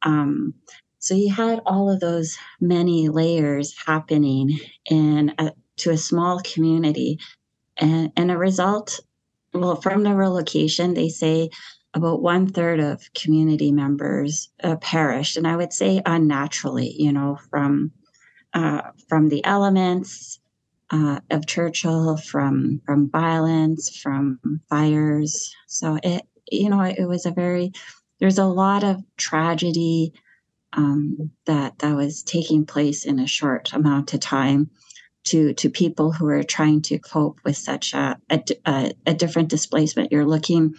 Um, 0.02 0.54
so 0.98 1.14
you 1.14 1.32
had 1.32 1.60
all 1.66 1.90
of 1.90 2.00
those 2.00 2.36
many 2.60 3.08
layers 3.08 3.74
happening 3.86 4.58
in 4.90 5.34
a, 5.38 5.52
to 5.78 5.90
a 5.90 5.98
small 5.98 6.40
community. 6.40 7.18
And, 7.78 8.10
and 8.16 8.30
a 8.30 8.38
result, 8.38 9.00
well, 9.52 9.80
from 9.80 10.02
the 10.02 10.14
relocation, 10.14 10.94
they 10.94 11.10
say 11.10 11.50
about 11.96 12.20
one 12.20 12.46
third 12.46 12.78
of 12.78 13.12
community 13.14 13.72
members 13.72 14.50
uh, 14.62 14.76
perished, 14.76 15.36
and 15.38 15.46
I 15.46 15.56
would 15.56 15.72
say 15.72 16.02
unnaturally. 16.04 16.94
You 16.96 17.12
know, 17.12 17.38
from 17.50 17.90
uh, 18.52 18.82
from 19.08 19.30
the 19.30 19.44
elements 19.44 20.38
uh, 20.90 21.20
of 21.30 21.46
Churchill, 21.46 22.18
from 22.18 22.82
from 22.84 23.10
violence, 23.10 23.98
from 23.98 24.38
fires. 24.68 25.54
So 25.66 25.98
it, 26.02 26.22
you 26.52 26.68
know, 26.68 26.82
it 26.82 27.06
was 27.06 27.24
a 27.26 27.30
very 27.30 27.72
there's 28.20 28.38
a 28.38 28.44
lot 28.44 28.84
of 28.84 29.02
tragedy 29.16 30.12
um, 30.74 31.30
that 31.46 31.78
that 31.78 31.96
was 31.96 32.22
taking 32.22 32.66
place 32.66 33.06
in 33.06 33.18
a 33.18 33.26
short 33.26 33.72
amount 33.72 34.12
of 34.12 34.20
time 34.20 34.70
to 35.24 35.54
to 35.54 35.70
people 35.70 36.12
who 36.12 36.28
are 36.28 36.42
trying 36.42 36.82
to 36.82 36.98
cope 36.98 37.40
with 37.44 37.56
such 37.56 37.94
a, 37.94 38.18
a, 38.30 38.92
a 39.06 39.14
different 39.14 39.48
displacement. 39.48 40.12
You're 40.12 40.26
looking 40.26 40.74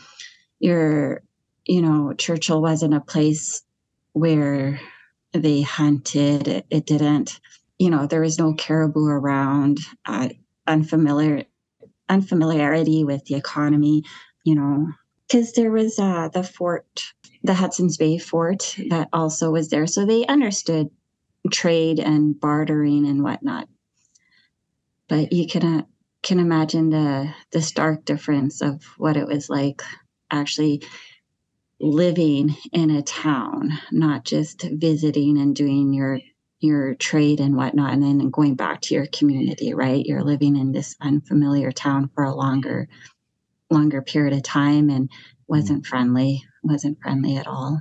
you're 0.60 1.22
you 1.66 1.82
know 1.82 2.14
churchill 2.14 2.62
wasn't 2.62 2.94
a 2.94 3.00
place 3.02 3.64
where 4.14 4.80
they 5.34 5.62
hunted 5.62 6.48
it, 6.48 6.66
it 6.70 6.86
didn't 6.86 7.40
you 7.78 7.90
know 7.90 8.08
there 8.08 8.22
was 8.22 8.40
no 8.40 8.54
caribou 8.54 9.06
around 9.06 9.80
uh, 10.06 10.30
unfamiliar 10.66 11.44
unfamiliarity 12.10 13.04
with 13.04 13.26
the 13.26 13.36
economy, 13.36 14.04
you 14.44 14.56
know, 14.56 14.88
because 15.28 15.54
there 15.54 15.72
was 15.72 16.00
uh, 16.00 16.30
the 16.30 16.44
fort, 16.44 17.04
the 17.44 17.54
Hudson's 17.54 17.98
Bay 17.98 18.18
fort 18.18 18.76
that 18.90 19.10
also 19.12 19.52
was 19.52 19.70
there. 19.70 19.88
So 19.88 20.06
they 20.06 20.26
understood 20.26 20.90
trade 21.52 22.00
and 22.00 22.40
bartering 22.40 23.08
and 23.08 23.24
whatnot. 23.24 23.68
But 25.08 25.32
you 25.32 25.48
can, 25.48 25.80
uh, 25.80 25.82
can 26.24 26.40
imagine 26.40 26.90
the, 26.90 27.34
the 27.52 27.62
stark 27.62 28.06
difference 28.06 28.62
of 28.62 28.84
what 28.98 29.18
it 29.18 29.28
was 29.28 29.50
like 29.50 29.82
actually 30.32 30.84
living 31.80 32.56
in 32.72 32.90
a 32.90 33.02
town, 33.02 33.72
not 33.92 34.26
just 34.26 34.64
visiting 34.64 35.38
and 35.38 35.56
doing 35.56 35.94
your 35.94 36.20
your 36.60 36.96
trade 36.96 37.40
and 37.40 37.56
whatnot, 37.56 37.94
and 37.94 38.02
then 38.02 38.32
going 38.32 38.56
back 38.56 38.82
to 38.82 38.96
your 38.96 39.06
community, 39.08 39.76
right? 39.76 40.04
You're 40.04 40.24
living 40.24 40.56
in 40.56 40.72
this 40.72 40.96
unfamiliar 41.00 41.72
town 41.72 42.10
for 42.16 42.24
a 42.24 42.34
longer 42.34 42.88
longer 43.70 44.02
period 44.02 44.34
of 44.34 44.44
time 44.44 44.90
and 44.90 45.10
wasn't 45.48 45.84
mm. 45.84 45.88
friendly, 45.88 46.44
wasn't 46.64 47.00
friendly 47.02 47.38
at 47.38 47.48
all. 47.48 47.80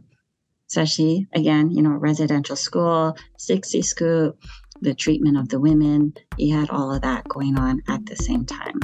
Especially 0.68 1.28
again, 1.32 1.70
you 1.70 1.80
know, 1.80 1.90
residential 1.90 2.56
school, 2.56 3.16
60 3.38 3.82
scoop, 3.82 4.42
the 4.80 4.94
treatment 4.94 5.38
of 5.38 5.48
the 5.48 5.60
women, 5.60 6.12
you 6.36 6.56
had 6.56 6.70
all 6.70 6.92
of 6.92 7.02
that 7.02 7.28
going 7.28 7.56
on 7.58 7.82
at 7.88 8.04
the 8.04 8.16
same 8.16 8.44
time. 8.44 8.80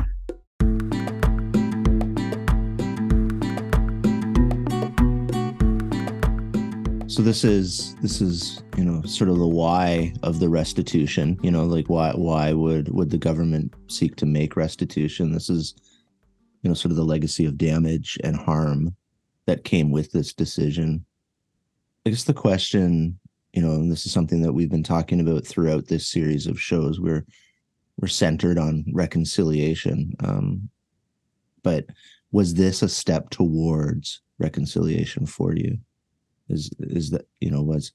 So 7.12 7.20
this 7.20 7.44
is 7.44 7.94
this 7.96 8.22
is 8.22 8.62
you 8.74 8.84
know 8.84 9.02
sort 9.02 9.28
of 9.28 9.36
the 9.36 9.46
why 9.46 10.14
of 10.22 10.40
the 10.40 10.48
restitution. 10.48 11.38
You 11.42 11.50
know, 11.50 11.66
like 11.66 11.90
why 11.90 12.12
why 12.12 12.54
would 12.54 12.88
would 12.88 13.10
the 13.10 13.18
government 13.18 13.74
seek 13.88 14.16
to 14.16 14.24
make 14.24 14.56
restitution? 14.56 15.30
This 15.30 15.50
is 15.50 15.74
you 16.62 16.70
know 16.70 16.74
sort 16.74 16.90
of 16.90 16.96
the 16.96 17.04
legacy 17.04 17.44
of 17.44 17.58
damage 17.58 18.18
and 18.24 18.34
harm 18.34 18.96
that 19.44 19.62
came 19.62 19.90
with 19.90 20.10
this 20.12 20.32
decision. 20.32 21.04
I 22.06 22.10
guess 22.10 22.24
the 22.24 22.32
question, 22.32 23.18
you 23.52 23.60
know, 23.60 23.72
and 23.72 23.92
this 23.92 24.06
is 24.06 24.12
something 24.12 24.40
that 24.40 24.54
we've 24.54 24.70
been 24.70 24.82
talking 24.82 25.20
about 25.20 25.46
throughout 25.46 25.88
this 25.88 26.06
series 26.06 26.46
of 26.46 26.58
shows. 26.58 26.98
We're 26.98 27.26
we're 28.00 28.08
centered 28.08 28.56
on 28.56 28.86
reconciliation, 28.90 30.14
um, 30.24 30.70
but 31.62 31.84
was 32.30 32.54
this 32.54 32.80
a 32.80 32.88
step 32.88 33.28
towards 33.28 34.22
reconciliation 34.38 35.26
for 35.26 35.54
you? 35.54 35.76
Is 36.52 36.70
is 36.78 37.10
that 37.10 37.26
you 37.40 37.50
know 37.50 37.62
was 37.62 37.92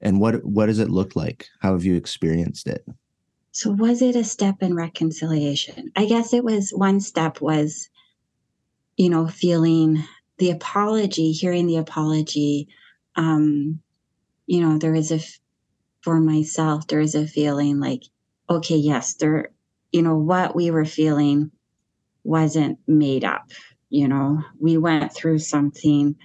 and 0.00 0.20
what 0.20 0.44
what 0.44 0.66
does 0.66 0.78
it 0.78 0.90
look 0.90 1.16
like? 1.16 1.48
How 1.60 1.72
have 1.72 1.84
you 1.84 1.96
experienced 1.96 2.68
it? 2.68 2.86
So 3.52 3.70
was 3.70 4.02
it 4.02 4.16
a 4.16 4.24
step 4.24 4.56
in 4.62 4.74
reconciliation? 4.74 5.92
I 5.96 6.06
guess 6.06 6.32
it 6.32 6.44
was 6.44 6.70
one 6.70 7.00
step 7.00 7.40
was 7.40 7.88
you 8.96 9.10
know 9.10 9.26
feeling 9.26 10.04
the 10.38 10.50
apology 10.50 11.32
hearing 11.32 11.66
the 11.66 11.76
apology 11.76 12.68
um 13.16 13.80
you 14.46 14.60
know 14.60 14.78
there 14.78 14.94
is 14.94 15.10
a 15.10 15.20
for 16.00 16.20
myself 16.20 16.86
there 16.86 17.00
is 17.00 17.16
a 17.16 17.26
feeling 17.26 17.80
like 17.80 18.04
okay 18.48 18.76
yes 18.76 19.14
there 19.14 19.50
you 19.90 20.02
know 20.02 20.16
what 20.16 20.54
we 20.54 20.70
were 20.70 20.84
feeling 20.84 21.50
wasn't 22.22 22.78
made 22.86 23.24
up 23.24 23.50
you 23.94 24.08
know? 24.08 24.42
We 24.58 24.76
went 24.76 25.14
through 25.14 25.38
something 25.38 26.16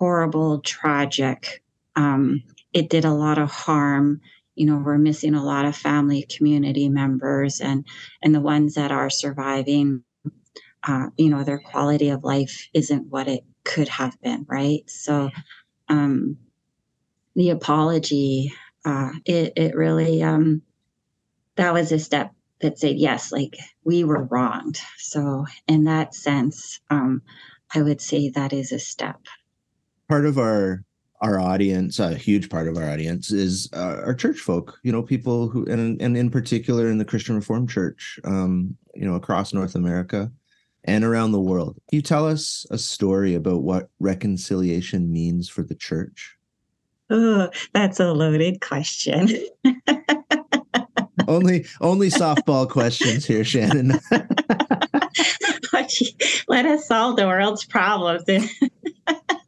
horrible, 0.00 0.60
tragic. 0.62 1.64
Um, 1.96 2.44
it 2.74 2.90
did 2.90 3.06
a 3.06 3.14
lot 3.14 3.38
of 3.38 3.52
harm. 3.52 4.22
You 4.56 4.66
know, 4.66 4.78
we're 4.78 4.98
missing 4.98 5.34
a 5.36 5.44
lot 5.44 5.66
of 5.66 5.76
family, 5.76 6.24
community 6.24 6.90
members, 6.90 7.62
and 7.62 7.86
and 8.22 8.34
the 8.34 8.42
ones 8.42 8.76
that 8.76 8.92
are 8.92 9.10
surviving. 9.10 10.04
Uh, 10.82 11.08
you 11.18 11.30
know, 11.30 11.44
their 11.44 11.60
quality 11.60 12.10
of 12.10 12.24
life 12.24 12.68
isn't 12.74 13.08
what 13.10 13.28
it 13.28 13.44
could 13.64 13.88
have 13.88 14.20
been, 14.22 14.46
right? 14.48 14.82
So, 14.88 15.30
um, 15.88 16.38
the 17.36 17.50
apology, 17.50 18.52
uh, 18.84 19.12
it 19.26 19.54
it 19.56 19.76
really 19.76 20.22
um, 20.22 20.62
that 21.56 21.74
was 21.74 21.92
a 21.92 21.98
step 21.98 22.32
that 22.60 22.78
said 22.78 22.96
yes, 22.98 23.32
like 23.32 23.56
we 23.84 24.04
were 24.04 24.24
wronged. 24.24 24.80
So, 24.98 25.46
in 25.68 25.84
that 25.84 26.14
sense, 26.14 26.80
um, 26.90 27.22
I 27.74 27.82
would 27.82 28.00
say 28.00 28.30
that 28.30 28.52
is 28.52 28.72
a 28.72 28.78
step 28.80 29.20
part 30.10 30.26
of 30.26 30.38
our 30.38 30.82
our 31.22 31.38
audience, 31.38 31.98
a 31.98 32.14
huge 32.14 32.48
part 32.48 32.66
of 32.66 32.76
our 32.76 32.90
audience, 32.90 33.30
is 33.30 33.68
uh, 33.74 34.00
our 34.04 34.14
church 34.14 34.40
folk. 34.40 34.78
You 34.82 34.90
know, 34.90 35.02
people 35.02 35.48
who, 35.48 35.64
and 35.66 36.02
and 36.02 36.16
in 36.16 36.30
particular 36.30 36.88
in 36.90 36.98
the 36.98 37.04
Christian 37.04 37.36
Reformed 37.36 37.70
Church, 37.70 38.18
um, 38.24 38.76
you 38.94 39.06
know, 39.06 39.14
across 39.14 39.54
North 39.54 39.76
America 39.76 40.32
and 40.82 41.04
around 41.04 41.30
the 41.30 41.40
world. 41.40 41.78
Can 41.88 41.98
you 41.98 42.02
tell 42.02 42.26
us 42.26 42.66
a 42.70 42.78
story 42.78 43.34
about 43.34 43.62
what 43.62 43.90
reconciliation 44.00 45.12
means 45.12 45.48
for 45.48 45.62
the 45.62 45.76
church? 45.76 46.36
Oh, 47.08 47.48
that's 47.72 48.00
a 48.00 48.12
loaded 48.12 48.60
question. 48.60 49.28
only 51.28 51.66
only 51.80 52.08
softball 52.22 52.68
questions 52.68 53.24
here, 53.26 53.44
Shannon. 53.44 53.92
Let 56.48 56.66
us 56.66 56.88
solve 56.88 57.16
the 57.16 57.26
world's 57.26 57.64
problems 57.64 58.24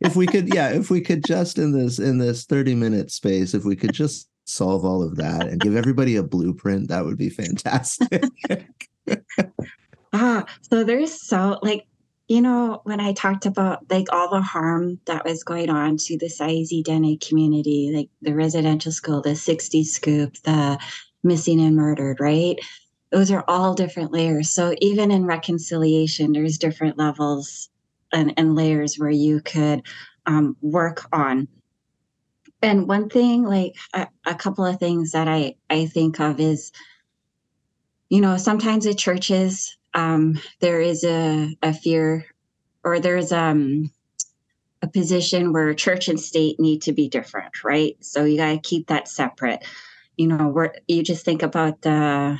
if 0.04 0.16
we 0.16 0.26
could, 0.26 0.52
yeah, 0.54 0.70
if 0.70 0.90
we 0.90 1.00
could 1.00 1.24
just 1.24 1.58
in 1.58 1.72
this 1.72 1.98
in 1.98 2.18
this 2.18 2.44
30 2.44 2.74
minute 2.74 3.10
space, 3.10 3.54
if 3.54 3.64
we 3.64 3.76
could 3.76 3.92
just 3.92 4.28
solve 4.44 4.84
all 4.84 5.02
of 5.02 5.16
that 5.16 5.46
and 5.46 5.60
give 5.60 5.76
everybody 5.76 6.16
a 6.16 6.22
blueprint, 6.22 6.88
that 6.88 7.04
would 7.04 7.18
be 7.18 7.30
fantastic. 7.30 8.24
ah, 10.12 10.44
so 10.62 10.84
there's 10.84 11.20
so 11.20 11.58
like 11.62 11.86
you 12.28 12.40
know, 12.40 12.80
when 12.84 12.98
I 12.98 13.12
talked 13.12 13.44
about 13.44 13.90
like 13.90 14.06
all 14.10 14.30
the 14.30 14.40
harm 14.40 14.98
that 15.04 15.24
was 15.24 15.44
going 15.44 15.68
on 15.68 15.98
to 15.98 16.16
the 16.16 16.26
Sayisi 16.26 16.82
Dene 16.82 17.18
community, 17.18 17.92
like 17.94 18.08
the 18.22 18.34
residential 18.34 18.90
school, 18.90 19.20
the 19.20 19.36
60 19.36 19.84
scoop, 19.84 20.36
the 20.44 20.78
missing 21.22 21.60
and 21.60 21.76
murdered, 21.76 22.20
right? 22.20 22.58
Those 23.10 23.30
are 23.30 23.44
all 23.48 23.74
different 23.74 24.12
layers. 24.12 24.48
So 24.48 24.74
even 24.80 25.10
in 25.10 25.26
reconciliation, 25.26 26.32
there's 26.32 26.56
different 26.56 26.96
levels 26.96 27.68
and, 28.12 28.34
and 28.36 28.54
layers 28.54 28.96
where 28.96 29.10
you 29.10 29.40
could 29.40 29.82
um, 30.26 30.56
work 30.60 31.06
on. 31.12 31.48
And 32.62 32.86
one 32.86 33.08
thing, 33.08 33.44
like 33.44 33.74
a, 33.92 34.06
a 34.24 34.34
couple 34.34 34.64
of 34.64 34.78
things 34.78 35.12
that 35.12 35.26
I, 35.26 35.56
I 35.68 35.86
think 35.86 36.20
of 36.20 36.38
is, 36.38 36.70
you 38.08 38.20
know, 38.20 38.36
sometimes 38.36 38.86
at 38.86 38.98
churches, 38.98 39.76
um, 39.94 40.40
there 40.60 40.80
is 40.80 41.02
a, 41.04 41.56
a 41.62 41.72
fear 41.72 42.26
or 42.84 43.00
there's 43.00 43.32
um, 43.32 43.90
a 44.82 44.88
position 44.88 45.52
where 45.52 45.72
church 45.74 46.08
and 46.08 46.20
state 46.20 46.58
need 46.58 46.82
to 46.82 46.92
be 46.92 47.08
different, 47.08 47.64
right? 47.64 47.96
So 48.00 48.24
you 48.24 48.36
got 48.36 48.52
to 48.52 48.58
keep 48.58 48.88
that 48.88 49.08
separate. 49.08 49.64
You 50.16 50.26
know, 50.26 50.48
where 50.48 50.74
you 50.88 51.02
just 51.02 51.24
think 51.24 51.42
about 51.42 51.80
the 51.82 52.38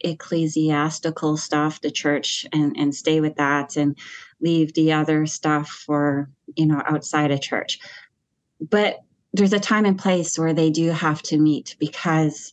ecclesiastical 0.00 1.36
stuff, 1.36 1.80
the 1.80 1.90
church, 1.90 2.46
and 2.52 2.76
and 2.76 2.94
stay 2.94 3.20
with 3.20 3.36
that, 3.36 3.76
and 3.76 3.98
leave 4.40 4.74
the 4.74 4.92
other 4.92 5.26
stuff 5.26 5.68
for 5.68 6.30
you 6.56 6.66
know 6.66 6.82
outside 6.86 7.30
of 7.30 7.40
church. 7.40 7.78
But 8.60 9.00
there's 9.32 9.52
a 9.52 9.60
time 9.60 9.84
and 9.84 9.98
place 9.98 10.38
where 10.38 10.54
they 10.54 10.70
do 10.70 10.90
have 10.90 11.22
to 11.22 11.38
meet 11.38 11.76
because 11.78 12.52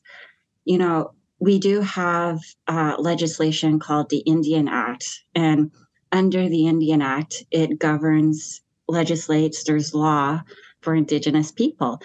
you 0.65 0.77
know 0.77 1.13
we 1.39 1.59
do 1.59 1.81
have 1.81 2.39
uh, 2.67 2.95
legislation 2.97 3.79
called 3.79 4.09
the 4.09 4.19
indian 4.19 4.67
act. 4.67 5.21
And 5.33 5.71
under 6.11 6.47
the 6.47 6.67
indian 6.67 7.01
act 7.01 7.43
it 7.51 7.79
governs 7.79 8.61
legislates 8.87 9.63
there's 9.63 9.93
law 9.93 10.41
for 10.81 10.95
indigenous 10.95 11.51
people. 11.51 12.01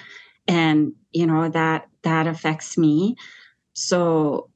And 0.49 0.93
you 1.13 1.27
know 1.27 1.49
that 1.49 1.89
that 2.03 2.27
affects 2.27 2.79
me. 2.79 3.17
So 3.75 4.51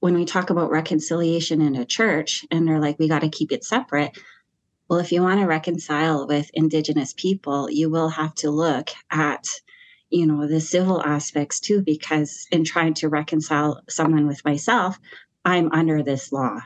when 0.00 0.14
we 0.14 0.24
talk 0.24 0.50
about 0.50 0.70
reconciliation 0.70 1.60
in 1.60 1.74
a 1.74 1.84
church 1.84 2.44
and 2.50 2.66
they're 2.66 2.80
like 2.80 2.98
we 2.98 3.08
got 3.08 3.20
to 3.20 3.28
keep 3.28 3.52
it 3.52 3.64
separate 3.64 4.16
well, 4.88 5.00
if 5.00 5.12
you 5.12 5.22
want 5.22 5.40
to 5.40 5.46
reconcile 5.46 6.26
with 6.26 6.50
Indigenous 6.54 7.12
people, 7.12 7.70
you 7.70 7.90
will 7.90 8.08
have 8.08 8.34
to 8.36 8.50
look 8.50 8.90
at 9.10 9.46
you 10.10 10.26
know 10.26 10.46
the 10.46 10.60
civil 10.60 11.02
aspects 11.02 11.60
too 11.60 11.82
because 11.82 12.46
in 12.50 12.64
trying 12.64 12.94
to 12.94 13.08
reconcile 13.08 13.82
someone 13.88 14.26
with 14.26 14.44
myself 14.44 14.98
i'm 15.44 15.70
under 15.72 16.02
this 16.02 16.32
law 16.32 16.58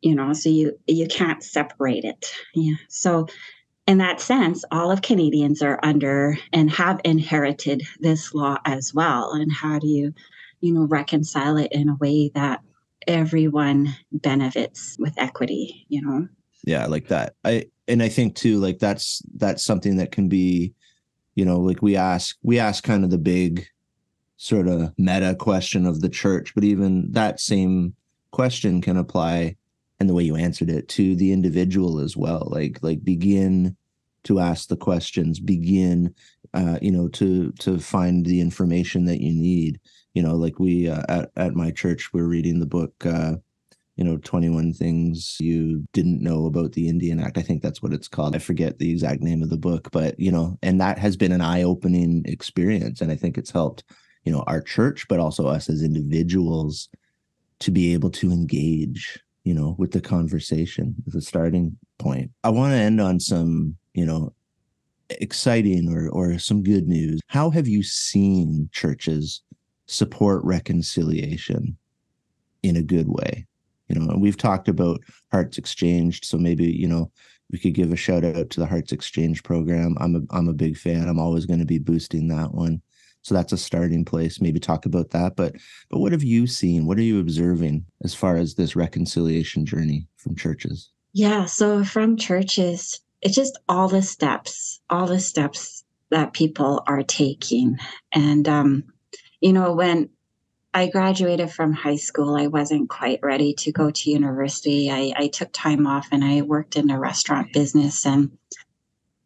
you 0.00 0.14
know 0.14 0.32
so 0.32 0.48
you 0.48 0.78
you 0.86 1.06
can't 1.06 1.42
separate 1.42 2.04
it. 2.04 2.32
Yeah 2.54 2.74
so 2.88 3.26
in 3.86 3.98
that 3.98 4.20
sense 4.20 4.64
all 4.70 4.90
of 4.90 5.02
canadians 5.02 5.62
are 5.62 5.80
under 5.82 6.36
and 6.52 6.70
have 6.70 7.00
inherited 7.04 7.82
this 8.00 8.34
law 8.34 8.58
as 8.64 8.92
well 8.92 9.32
and 9.32 9.52
how 9.52 9.78
do 9.78 9.86
you 9.86 10.12
you 10.60 10.72
know 10.72 10.84
reconcile 10.84 11.56
it 11.56 11.72
in 11.72 11.88
a 11.88 11.96
way 11.96 12.30
that 12.34 12.60
everyone 13.06 13.94
benefits 14.12 14.96
with 14.98 15.14
equity 15.16 15.86
you 15.88 16.02
know 16.02 16.28
yeah 16.64 16.86
like 16.86 17.08
that. 17.08 17.34
I 17.44 17.66
and 17.86 18.02
i 18.02 18.08
think 18.08 18.34
too 18.34 18.58
like 18.58 18.78
that's 18.78 19.20
that's 19.34 19.62
something 19.62 19.96
that 19.96 20.10
can 20.10 20.26
be 20.26 20.72
you 21.34 21.44
know 21.44 21.60
like 21.60 21.82
we 21.82 21.96
ask 21.96 22.36
we 22.42 22.58
ask 22.58 22.82
kind 22.82 23.04
of 23.04 23.10
the 23.10 23.18
big 23.18 23.66
sort 24.38 24.68
of 24.68 24.90
meta 24.96 25.36
question 25.38 25.84
of 25.84 26.00
the 26.00 26.08
church 26.08 26.54
but 26.54 26.64
even 26.64 27.12
that 27.12 27.40
same 27.40 27.94
question 28.30 28.80
can 28.80 28.96
apply 28.96 29.54
and 30.00 30.08
the 30.08 30.14
way 30.14 30.24
you 30.24 30.36
answered 30.36 30.68
it 30.68 30.88
to 30.88 31.14
the 31.16 31.32
individual 31.32 32.00
as 32.00 32.16
well. 32.16 32.48
Like 32.50 32.78
like 32.82 33.04
begin 33.04 33.76
to 34.24 34.40
ask 34.40 34.68
the 34.68 34.76
questions 34.76 35.38
begin 35.38 36.14
uh, 36.52 36.78
you 36.82 36.90
know 36.90 37.08
to 37.08 37.52
to 37.52 37.78
find 37.78 38.26
the 38.26 38.40
information 38.40 39.04
that 39.06 39.20
you 39.20 39.32
need. 39.32 39.80
You 40.14 40.22
know 40.22 40.34
like 40.34 40.58
we 40.58 40.88
uh, 40.88 41.02
at, 41.08 41.30
at 41.36 41.54
my 41.54 41.70
church 41.70 42.12
we're 42.12 42.24
reading 42.26 42.60
the 42.60 42.66
book 42.66 42.92
uh, 43.06 43.36
you 43.96 44.04
know 44.04 44.16
21 44.18 44.72
things 44.72 45.36
you 45.40 45.84
didn't 45.92 46.22
know 46.22 46.46
about 46.46 46.72
the 46.72 46.88
indian 46.88 47.20
act. 47.20 47.38
I 47.38 47.42
think 47.42 47.62
that's 47.62 47.82
what 47.82 47.92
it's 47.92 48.08
called. 48.08 48.34
I 48.34 48.38
forget 48.38 48.78
the 48.78 48.90
exact 48.90 49.22
name 49.22 49.42
of 49.42 49.50
the 49.50 49.56
book 49.56 49.90
but 49.92 50.18
you 50.18 50.32
know 50.32 50.58
and 50.62 50.80
that 50.80 50.98
has 50.98 51.16
been 51.16 51.32
an 51.32 51.40
eye-opening 51.40 52.22
experience 52.26 53.00
and 53.00 53.10
i 53.12 53.16
think 53.16 53.38
it's 53.38 53.50
helped 53.50 53.84
you 54.24 54.32
know 54.32 54.42
our 54.46 54.60
church 54.60 55.06
but 55.08 55.20
also 55.20 55.46
us 55.46 55.68
as 55.68 55.82
individuals 55.82 56.88
to 57.60 57.70
be 57.70 57.92
able 57.94 58.10
to 58.10 58.30
engage 58.30 59.18
you 59.44 59.54
know 59.54 59.74
with 59.78 59.92
the 59.92 60.00
conversation 60.00 60.94
as 61.06 61.14
a 61.14 61.20
starting 61.20 61.76
point. 61.98 62.30
I 62.42 62.50
want 62.50 62.72
to 62.72 62.76
end 62.76 63.00
on 63.00 63.20
some 63.20 63.76
you 63.92 64.04
know 64.04 64.32
exciting 65.10 65.88
or 65.92 66.08
or 66.08 66.38
some 66.38 66.62
good 66.62 66.88
news. 66.88 67.20
How 67.28 67.50
have 67.50 67.68
you 67.68 67.82
seen 67.82 68.68
churches 68.72 69.42
support 69.86 70.42
reconciliation 70.44 71.76
in 72.62 72.76
a 72.76 72.82
good 72.82 73.08
way 73.08 73.46
you 73.88 73.94
know 73.94 74.10
and 74.10 74.22
we've 74.22 74.36
talked 74.36 74.68
about 74.68 75.00
hearts 75.30 75.58
exchanged 75.58 76.24
so 76.24 76.38
maybe 76.38 76.64
you 76.64 76.88
know 76.88 77.10
we 77.50 77.58
could 77.58 77.74
give 77.74 77.92
a 77.92 77.96
shout 77.96 78.24
out 78.24 78.50
to 78.50 78.60
the 78.60 78.66
hearts 78.66 78.92
exchange 78.92 79.42
program. 79.42 79.96
I'm 80.00 80.16
a, 80.16 80.20
I'm 80.34 80.48
a 80.48 80.54
big 80.54 80.76
fan. 80.76 81.08
I'm 81.08 81.20
always 81.20 81.46
going 81.46 81.60
to 81.60 81.66
be 81.66 81.78
boosting 81.78 82.28
that 82.28 82.52
one. 82.52 82.80
So 83.22 83.34
that's 83.34 83.52
a 83.52 83.58
starting 83.58 84.04
place 84.04 84.38
maybe 84.38 84.60
talk 84.60 84.84
about 84.84 85.08
that 85.10 85.34
but 85.34 85.54
but 85.88 86.00
what 86.00 86.12
have 86.12 86.22
you 86.22 86.46
seen? 86.46 86.84
What 86.84 86.98
are 86.98 87.02
you 87.02 87.20
observing 87.20 87.86
as 88.02 88.14
far 88.14 88.36
as 88.36 88.54
this 88.54 88.76
reconciliation 88.76 89.64
journey 89.64 90.06
from 90.16 90.36
churches? 90.36 90.90
Yeah 91.14 91.46
so 91.46 91.84
from 91.84 92.18
churches 92.18 93.00
it's 93.22 93.34
just 93.34 93.58
all 93.66 93.88
the 93.88 94.02
steps 94.02 94.80
all 94.90 95.06
the 95.06 95.20
steps 95.20 95.84
that 96.10 96.34
people 96.34 96.82
are 96.86 97.02
taking. 97.02 97.78
And 98.12 98.46
um 98.46 98.84
you 99.40 99.54
know 99.54 99.72
when 99.72 100.10
I 100.76 100.88
graduated 100.88 101.52
from 101.52 101.72
high 101.72 101.96
school. 101.96 102.36
I 102.36 102.48
wasn't 102.48 102.90
quite 102.90 103.20
ready 103.22 103.54
to 103.54 103.70
go 103.70 103.92
to 103.92 104.10
university. 104.10 104.90
I, 104.90 105.12
I, 105.16 105.28
took 105.28 105.50
time 105.52 105.86
off 105.86 106.08
and 106.10 106.24
I 106.24 106.42
worked 106.42 106.74
in 106.74 106.90
a 106.90 106.98
restaurant 106.98 107.52
business. 107.52 108.04
And 108.04 108.36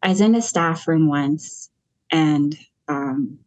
I 0.03 0.09
was 0.09 0.21
in 0.21 0.35
a 0.35 0.43
staff 0.43 0.87
room 0.87 1.07
once, 1.07 1.69
and 2.11 2.55
um, 2.87 3.39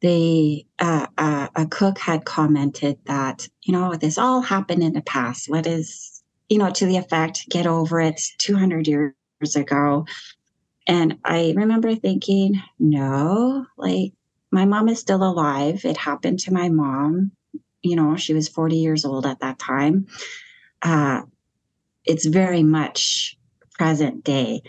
the 0.00 0.66
uh, 0.78 1.06
uh, 1.16 1.48
a 1.54 1.66
cook 1.66 1.98
had 1.98 2.24
commented 2.24 2.98
that 3.06 3.48
you 3.62 3.72
know 3.72 3.94
this 3.94 4.18
all 4.18 4.42
happened 4.42 4.82
in 4.82 4.92
the 4.92 5.02
past. 5.02 5.48
What 5.48 5.66
is 5.66 6.22
you 6.48 6.58
know 6.58 6.70
to 6.70 6.86
the 6.86 6.98
effect, 6.98 7.48
get 7.48 7.66
over 7.66 8.00
it. 8.00 8.20
Two 8.38 8.56
hundred 8.56 8.86
years 8.86 9.14
ago, 9.56 10.04
and 10.86 11.18
I 11.24 11.54
remember 11.56 11.94
thinking, 11.94 12.60
no, 12.78 13.66
like 13.78 14.12
my 14.50 14.64
mom 14.64 14.88
is 14.88 15.00
still 15.00 15.22
alive. 15.22 15.84
It 15.84 15.96
happened 15.96 16.40
to 16.40 16.52
my 16.52 16.68
mom. 16.68 17.32
You 17.82 17.96
know, 17.96 18.16
she 18.16 18.34
was 18.34 18.48
forty 18.48 18.76
years 18.76 19.04
old 19.04 19.26
at 19.26 19.40
that 19.40 19.58
time. 19.58 20.06
Uh, 20.82 21.22
it's 22.04 22.26
very 22.26 22.62
much 22.62 23.36
present 23.78 24.24
day 24.24 24.62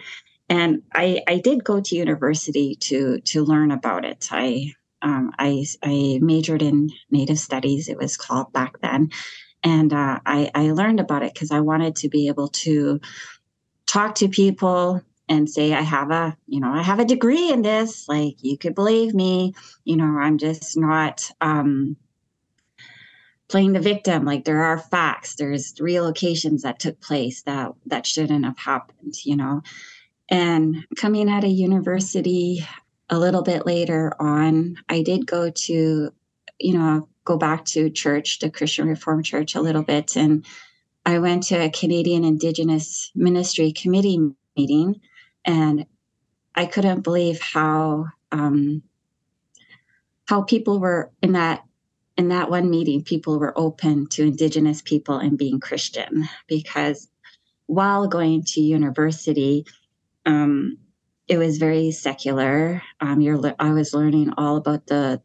and 0.49 0.81
I, 0.93 1.21
I 1.27 1.37
did 1.37 1.63
go 1.63 1.79
to 1.79 1.95
university 1.95 2.75
to 2.81 3.19
to 3.19 3.43
learn 3.43 3.71
about 3.71 4.05
it. 4.05 4.27
I 4.31 4.73
um, 5.01 5.31
I, 5.39 5.65
I 5.83 6.19
majored 6.21 6.61
in 6.61 6.89
Native 7.09 7.39
Studies, 7.39 7.87
it 7.87 7.97
was 7.97 8.17
called 8.17 8.51
back 8.51 8.81
then. 8.81 9.11
And 9.63 9.93
uh, 9.93 10.19
I, 10.25 10.51
I 10.53 10.71
learned 10.71 10.99
about 10.99 11.23
it 11.23 11.33
because 11.33 11.51
I 11.51 11.61
wanted 11.61 11.95
to 11.97 12.09
be 12.09 12.27
able 12.27 12.49
to 12.49 12.99
talk 13.87 14.15
to 14.15 14.27
people 14.27 15.01
and 15.29 15.49
say 15.49 15.73
i 15.73 15.81
have 15.81 16.11
a 16.11 16.35
you 16.47 16.59
know 16.59 16.71
i 16.73 16.81
have 16.81 16.99
a 16.99 17.05
degree 17.05 17.51
in 17.51 17.61
this 17.61 18.07
like 18.09 18.35
you 18.41 18.57
could 18.57 18.75
believe 18.75 19.13
me 19.13 19.53
you 19.85 19.95
know 19.95 20.17
i'm 20.19 20.37
just 20.37 20.77
not 20.77 21.31
um 21.41 21.95
playing 23.47 23.73
the 23.73 23.79
victim 23.79 24.25
like 24.25 24.43
there 24.43 24.63
are 24.63 24.77
facts 24.77 25.35
there's 25.35 25.73
relocations 25.75 26.61
that 26.61 26.79
took 26.79 26.99
place 26.99 27.43
that 27.43 27.71
that 27.85 28.05
shouldn't 28.05 28.45
have 28.45 28.57
happened 28.57 29.13
you 29.23 29.35
know 29.35 29.61
and 30.29 30.85
coming 30.95 31.29
out 31.29 31.43
of 31.43 31.49
university 31.49 32.65
a 33.09 33.17
little 33.17 33.41
bit 33.41 33.65
later 33.65 34.13
on, 34.19 34.77
I 34.87 35.01
did 35.01 35.25
go 35.25 35.49
to, 35.49 36.13
you 36.59 36.73
know, 36.73 37.07
go 37.25 37.37
back 37.37 37.65
to 37.65 37.89
church, 37.89 38.39
the 38.39 38.49
Christian 38.49 38.87
Reformed 38.87 39.25
Church, 39.25 39.55
a 39.55 39.61
little 39.61 39.83
bit. 39.83 40.15
And 40.15 40.45
I 41.05 41.19
went 41.19 41.43
to 41.43 41.55
a 41.55 41.71
Canadian 41.71 42.23
Indigenous 42.23 43.11
Ministry 43.15 43.71
Committee 43.71 44.19
meeting, 44.55 45.01
and 45.45 45.85
I 46.55 46.65
couldn't 46.65 47.01
believe 47.01 47.41
how 47.41 48.07
um, 48.31 48.83
how 50.27 50.43
people 50.43 50.79
were 50.79 51.11
in 51.21 51.33
that 51.33 51.63
in 52.17 52.29
that 52.29 52.49
one 52.49 52.69
meeting. 52.69 53.03
People 53.03 53.39
were 53.39 53.57
open 53.57 54.07
to 54.07 54.23
Indigenous 54.23 54.81
people 54.81 55.17
and 55.17 55.37
being 55.37 55.59
Christian 55.59 56.27
because 56.47 57.07
while 57.65 58.07
going 58.07 58.43
to 58.43 58.61
university, 58.61 59.65
um, 60.25 60.77
it 61.27 61.37
was 61.37 61.59
very 61.59 61.91
secular. 61.91 62.81
Um, 62.99 63.21
you're, 63.21 63.55
I 63.59 63.71
was 63.71 63.93
learning 63.93 64.33
all 64.37 64.57
about 64.57 64.87
the 64.87 65.21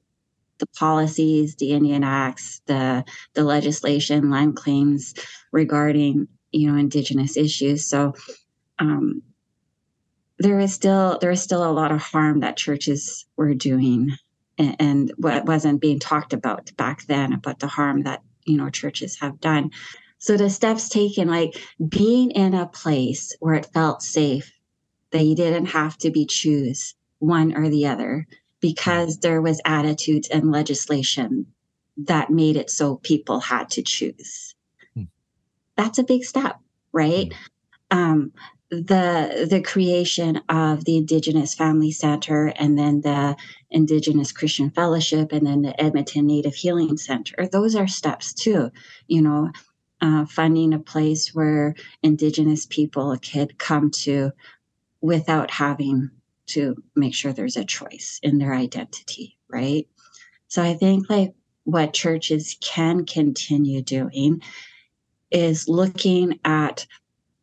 the 0.58 0.66
policies, 0.78 1.56
the 1.56 1.72
Indian 1.72 2.04
Acts, 2.04 2.60
the 2.66 3.04
the 3.34 3.42
legislation, 3.44 4.30
land 4.30 4.56
claims 4.56 5.14
regarding 5.52 6.28
you 6.52 6.70
know 6.70 6.78
Indigenous 6.78 7.36
issues. 7.36 7.88
So 7.88 8.14
um, 8.78 9.22
there 10.44 10.60
is 10.60 10.74
still 10.74 11.18
there 11.22 11.30
is 11.30 11.42
still 11.42 11.64
a 11.64 11.72
lot 11.72 11.90
of 11.90 12.02
harm 12.02 12.40
that 12.40 12.58
churches 12.58 13.24
were 13.34 13.54
doing, 13.54 14.10
and, 14.58 14.76
and 14.78 15.12
what 15.16 15.46
wasn't 15.46 15.80
being 15.80 15.98
talked 15.98 16.34
about 16.34 16.70
back 16.76 17.06
then 17.06 17.32
about 17.32 17.60
the 17.60 17.66
harm 17.66 18.02
that 18.02 18.22
you 18.44 18.58
know 18.58 18.68
churches 18.68 19.18
have 19.20 19.40
done. 19.40 19.70
So 20.18 20.36
the 20.36 20.50
steps 20.50 20.90
taken, 20.90 21.28
like 21.28 21.56
being 21.88 22.30
in 22.32 22.52
a 22.52 22.66
place 22.66 23.34
where 23.40 23.54
it 23.54 23.72
felt 23.72 24.02
safe 24.02 24.52
that 25.12 25.24
you 25.24 25.34
didn't 25.34 25.66
have 25.66 25.96
to 25.98 26.10
be 26.10 26.26
choose 26.26 26.94
one 27.20 27.56
or 27.56 27.70
the 27.70 27.86
other 27.86 28.26
because 28.60 29.18
there 29.20 29.40
was 29.40 29.62
attitudes 29.64 30.28
and 30.28 30.52
legislation 30.52 31.46
that 31.96 32.28
made 32.28 32.56
it 32.56 32.68
so 32.68 32.96
people 32.96 33.40
had 33.40 33.70
to 33.70 33.82
choose. 33.82 34.54
Hmm. 34.94 35.04
That's 35.76 35.98
a 35.98 36.04
big 36.04 36.24
step, 36.24 36.58
right? 36.92 37.32
Hmm. 37.90 37.98
Um, 37.98 38.32
the 38.70 39.46
the 39.48 39.60
creation 39.62 40.40
of 40.48 40.84
the 40.84 40.96
Indigenous 40.96 41.54
Family 41.54 41.90
Center 41.90 42.46
and 42.56 42.78
then 42.78 43.02
the 43.02 43.36
Indigenous 43.70 44.32
Christian 44.32 44.70
Fellowship 44.70 45.32
and 45.32 45.46
then 45.46 45.62
the 45.62 45.80
Edmonton 45.80 46.26
Native 46.26 46.54
Healing 46.54 46.96
Center. 46.96 47.46
Those 47.46 47.76
are 47.76 47.86
steps 47.86 48.32
too, 48.32 48.70
you 49.06 49.22
know, 49.22 49.50
uh, 50.00 50.24
funding 50.26 50.72
a 50.72 50.78
place 50.78 51.34
where 51.34 51.74
Indigenous 52.02 52.66
people 52.66 53.16
could 53.18 53.58
come 53.58 53.90
to 53.90 54.32
without 55.00 55.50
having 55.50 56.10
to 56.46 56.82
make 56.94 57.14
sure 57.14 57.32
there's 57.32 57.56
a 57.56 57.64
choice 57.64 58.18
in 58.22 58.38
their 58.38 58.54
identity, 58.54 59.38
right? 59.48 59.86
So 60.48 60.62
I 60.62 60.74
think 60.74 61.08
like 61.08 61.34
what 61.64 61.94
churches 61.94 62.56
can 62.60 63.06
continue 63.06 63.82
doing 63.82 64.42
is 65.30 65.68
looking 65.68 66.38
at 66.44 66.86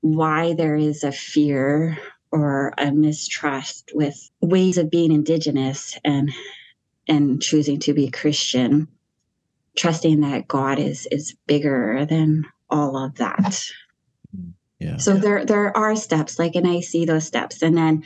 why 0.01 0.53
there 0.53 0.75
is 0.75 1.03
a 1.03 1.11
fear 1.11 1.97
or 2.31 2.73
a 2.77 2.91
mistrust 2.91 3.91
with 3.93 4.29
ways 4.41 4.77
of 4.77 4.89
being 4.89 5.11
indigenous 5.11 5.97
and 6.03 6.31
and 7.07 7.41
choosing 7.41 7.79
to 7.79 7.93
be 7.93 8.09
Christian, 8.09 8.87
trusting 9.75 10.21
that 10.21 10.47
God 10.47 10.79
is 10.79 11.07
is 11.11 11.35
bigger 11.47 12.05
than 12.05 12.45
all 12.69 12.97
of 12.97 13.15
that. 13.15 13.65
Yeah. 14.79 14.97
So 14.97 15.15
there 15.15 15.45
there 15.45 15.75
are 15.75 15.95
steps, 15.95 16.39
like, 16.39 16.55
and 16.55 16.67
I 16.67 16.79
see 16.79 17.05
those 17.05 17.27
steps, 17.27 17.61
and 17.61 17.77
then 17.77 18.03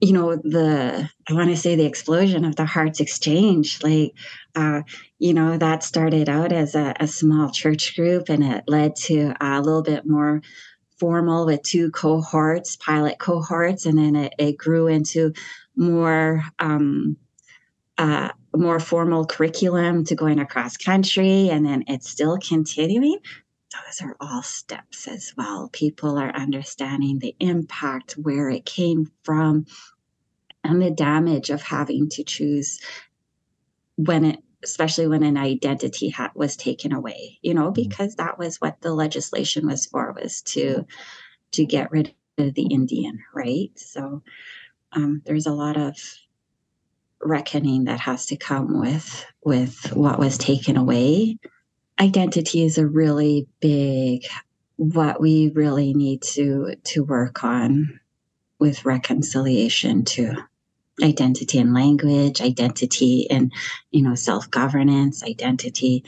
you 0.00 0.12
know 0.12 0.36
the 0.36 1.10
i 1.28 1.32
want 1.32 1.50
to 1.50 1.56
say 1.56 1.74
the 1.74 1.84
explosion 1.84 2.44
of 2.44 2.54
the 2.56 2.64
hearts 2.64 3.00
exchange 3.00 3.82
like 3.82 4.14
uh, 4.54 4.82
you 5.18 5.34
know 5.34 5.56
that 5.56 5.82
started 5.82 6.28
out 6.28 6.52
as 6.52 6.74
a, 6.74 6.94
a, 7.00 7.06
small 7.06 7.50
church 7.50 7.96
group 7.96 8.28
and 8.28 8.44
it 8.44 8.64
led 8.66 8.94
to 8.96 9.32
a 9.40 9.60
little 9.60 9.82
bit 9.82 10.06
more 10.06 10.42
formal 10.98 11.46
with 11.46 11.62
two 11.62 11.90
cohorts 11.90 12.76
pilot 12.76 13.18
cohorts 13.18 13.86
and 13.86 13.98
then 13.98 14.16
it, 14.16 14.34
it 14.38 14.56
grew 14.56 14.86
into 14.86 15.32
more 15.76 16.42
um, 16.58 17.16
uh, 17.98 18.30
more 18.56 18.80
formal 18.80 19.26
curriculum 19.26 20.04
to 20.04 20.14
going 20.14 20.38
across 20.38 20.76
country 20.76 21.48
and 21.50 21.64
then 21.64 21.84
it's 21.86 22.08
still 22.08 22.38
continuing 22.38 23.18
those 23.86 24.00
are 24.00 24.16
all 24.20 24.42
steps 24.42 25.06
as 25.08 25.34
well. 25.36 25.68
People 25.72 26.18
are 26.18 26.34
understanding 26.34 27.18
the 27.18 27.36
impact, 27.40 28.12
where 28.12 28.48
it 28.48 28.64
came 28.64 29.10
from, 29.24 29.66
and 30.64 30.80
the 30.80 30.90
damage 30.90 31.50
of 31.50 31.62
having 31.62 32.08
to 32.10 32.24
choose 32.24 32.80
when 33.96 34.24
it 34.24 34.42
especially 34.64 35.06
when 35.06 35.22
an 35.22 35.36
identity 35.36 36.10
ha- 36.10 36.32
was 36.34 36.56
taken 36.56 36.92
away, 36.92 37.38
you 37.42 37.54
know, 37.54 37.70
mm-hmm. 37.70 37.88
because 37.88 38.16
that 38.16 38.38
was 38.38 38.56
what 38.56 38.80
the 38.80 38.92
legislation 38.92 39.66
was 39.66 39.86
for, 39.86 40.12
was 40.12 40.42
to 40.42 40.86
to 41.52 41.64
get 41.64 41.90
rid 41.90 42.14
of 42.36 42.54
the 42.54 42.66
Indian, 42.66 43.20
right? 43.34 43.70
So 43.76 44.22
um, 44.92 45.22
there's 45.24 45.46
a 45.46 45.52
lot 45.52 45.76
of 45.76 45.96
reckoning 47.22 47.84
that 47.84 48.00
has 48.00 48.26
to 48.26 48.36
come 48.36 48.80
with 48.80 49.24
with 49.44 49.94
what 49.94 50.18
was 50.18 50.38
taken 50.38 50.76
away. 50.76 51.38
Identity 51.98 52.64
is 52.64 52.78
a 52.78 52.86
really 52.86 53.48
big 53.60 54.22
what 54.76 55.20
we 55.20 55.50
really 55.54 55.94
need 55.94 56.22
to 56.22 56.74
to 56.84 57.04
work 57.04 57.42
on 57.42 58.00
with 58.58 58.84
reconciliation 58.84 60.04
to 60.04 60.36
identity 61.02 61.58
and 61.58 61.74
language, 61.74 62.40
identity 62.40 63.30
and, 63.30 63.52
you 63.90 64.02
know, 64.02 64.14
self 64.14 64.50
governance, 64.50 65.22
identity. 65.22 66.04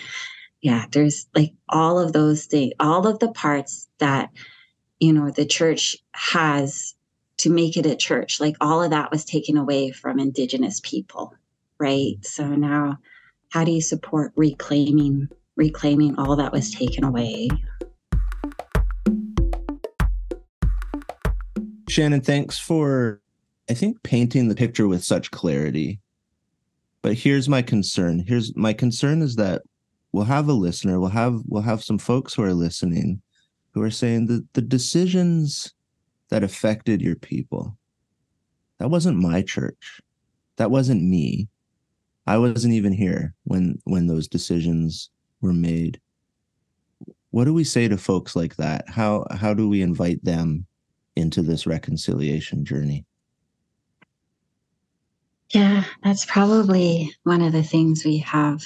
Yeah, 0.61 0.85
there's 0.91 1.27
like 1.35 1.55
all 1.69 1.99
of 1.99 2.13
those 2.13 2.47
things, 2.47 2.75
all 2.79 3.07
of 3.07 3.19
the 3.19 3.33
parts 3.33 3.89
that, 3.99 4.31
you 4.99 5.13
know, 5.13 5.31
the 5.31 5.47
church 5.47 5.97
has 6.13 6.95
to 7.39 7.51
make 7.51 7.77
it 7.77 7.87
a 7.87 7.97
church. 7.97 8.41
Like 8.41 8.57
all 8.61 8.83
of 8.83 8.91
that 8.91 9.11
was 9.11 9.25
taken 9.25 9.57
away 9.57 9.91
from 9.91 10.19
Indigenous 10.19 10.81
people, 10.81 11.33
right? 11.79 12.17
So 12.23 12.47
now, 12.47 12.99
how 13.51 13.65
do 13.65 13.73
you 13.73 13.81
support 13.81 14.33
reclaiming 14.37 15.29
reclaiming 15.57 16.19
all 16.19 16.37
that 16.37 16.53
was 16.53 16.71
taken 16.71 17.05
away? 17.05 17.49
Shannon, 21.89 22.21
thanks 22.21 22.59
for 22.59 23.21
I 23.71 23.75
think 23.75 24.03
painting 24.03 24.49
the 24.49 24.57
picture 24.57 24.89
with 24.89 25.05
such 25.05 25.31
clarity. 25.31 26.01
But 27.03 27.15
here's 27.15 27.49
my 27.49 27.63
concern. 27.63 28.25
Here's 28.27 28.55
my 28.57 28.73
concern 28.73 29.23
is 29.23 29.37
that 29.37 29.63
we'll 30.11 30.25
have 30.25 30.49
a 30.49 30.53
listener, 30.53 30.99
we'll 30.99 31.11
have 31.11 31.41
we'll 31.47 31.63
have 31.63 31.85
some 31.85 31.97
folks 31.97 32.35
who 32.35 32.43
are 32.43 32.53
listening 32.53 33.23
who 33.73 33.81
are 33.83 33.91
saying 33.91 34.27
that 34.27 34.45
the 34.55 34.61
decisions 34.61 35.73
that 36.31 36.43
affected 36.43 37.01
your 37.01 37.15
people, 37.15 37.79
that 38.79 38.91
wasn't 38.91 39.17
my 39.17 39.41
church. 39.41 40.01
That 40.57 40.73
wasn't 40.73 41.05
me. 41.05 41.49
I 42.27 42.39
wasn't 42.39 42.75
even 42.75 42.93
here 42.93 43.35
when 43.45 43.81
when 43.85 44.09
those 44.09 44.27
decisions 44.27 45.11
were 45.43 45.53
made. 45.53 46.01
What 47.31 47.45
do 47.45 47.55
we 47.55 47.63
say 47.63 47.87
to 47.87 47.97
folks 47.97 48.35
like 48.35 48.57
that? 48.57 48.89
How 48.89 49.27
how 49.31 49.55
do 49.55 49.69
we 49.69 49.81
invite 49.81 50.25
them 50.25 50.67
into 51.15 51.41
this 51.41 51.69
reconciliation 51.69 52.65
journey? 52.65 53.07
Yeah, 55.53 55.85
that's 56.05 56.25
probably 56.25 57.13
one 57.25 57.43
of 57.43 57.53
the 57.53 57.63
things 57.63 58.05
we 58.05 58.19
have, 58.19 58.63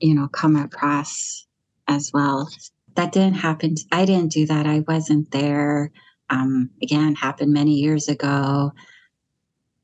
you 0.00 0.14
know, 0.14 0.28
come 0.28 0.56
across 0.56 1.46
as 1.86 2.10
well. 2.14 2.48
That 2.94 3.12
didn't 3.12 3.34
happen. 3.34 3.74
I 3.92 4.06
didn't 4.06 4.32
do 4.32 4.46
that. 4.46 4.66
I 4.66 4.80
wasn't 4.88 5.30
there. 5.30 5.92
Um, 6.30 6.70
again, 6.82 7.14
happened 7.14 7.52
many 7.52 7.74
years 7.74 8.08
ago. 8.08 8.72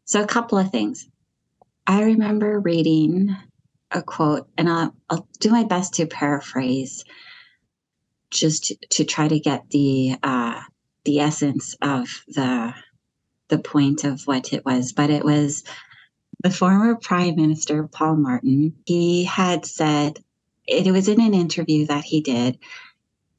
So, 0.07 0.23
a 0.23 0.27
couple 0.27 0.59
of 0.59 0.71
things. 0.71 1.09
I 1.87 2.03
remember 2.05 2.59
reading 2.59 3.37
a 3.91 4.03
quote, 4.03 4.49
and 4.57 4.69
I'll, 4.69 4.95
I'll 5.11 5.29
do 5.41 5.51
my 5.51 5.65
best 5.65 5.95
to 5.95 6.07
paraphrase 6.07 7.05
just 8.31 8.65
to, 8.65 8.77
to 8.91 9.05
try 9.05 9.29
to 9.29 9.39
get 9.39 9.69
the 9.71 10.17
uh, 10.23 10.61
the 11.05 11.21
essence 11.21 11.77
of 11.83 12.25
the 12.29 12.75
the 13.49 13.59
point 13.59 14.05
of 14.05 14.23
what 14.27 14.53
it 14.55 14.65
was. 14.65 14.93
But 14.93 15.11
it 15.11 15.25
was 15.25 15.65
the 16.45 16.51
former 16.51 16.95
Prime 16.95 17.37
Minister, 17.37 17.89
Paul 17.89 18.17
Martin, 18.17 18.75
he 18.85 19.25
had 19.25 19.65
said, 19.65 20.23
it 20.67 20.93
was 20.93 21.09
in 21.09 21.19
an 21.19 21.33
interview 21.33 21.87
that 21.87 22.05
he 22.05 22.21
did. 22.21 22.59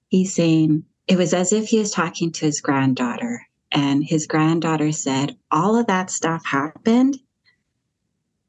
He's 0.10 0.34
saying 0.34 0.86
it 1.08 1.16
was 1.16 1.32
as 1.32 1.54
if 1.54 1.68
he 1.68 1.78
was 1.78 1.92
talking 1.92 2.32
to 2.32 2.48
his 2.48 2.62
granddaughter. 2.62 3.44
And 3.72 4.04
his 4.04 4.26
granddaughter 4.26 4.92
said, 4.92 5.38
All 5.52 5.76
of 5.76 5.86
that 5.86 6.10
stuff 6.10 6.44
happened. 6.48 7.20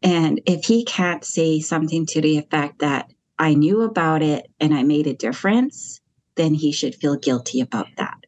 And 0.03 0.41
if 0.47 0.65
he 0.65 0.87
can't 0.87 1.25
say 1.25 1.61
something 1.61 2.07
to 2.07 2.23
the 2.23 2.39
effect 2.39 2.79
that 2.79 3.13
I 3.39 3.53
knew 3.53 3.83
about 3.83 4.23
it 4.23 4.51
and 4.59 4.73
I 4.73 4.85
made 4.85 5.07
a 5.07 5.13
difference, 5.13 6.01
then 6.37 6.55
he 6.55 6.73
should 6.73 6.95
feel 6.95 7.17
guilty 7.17 7.61
about 7.61 7.89
that. 7.99 8.25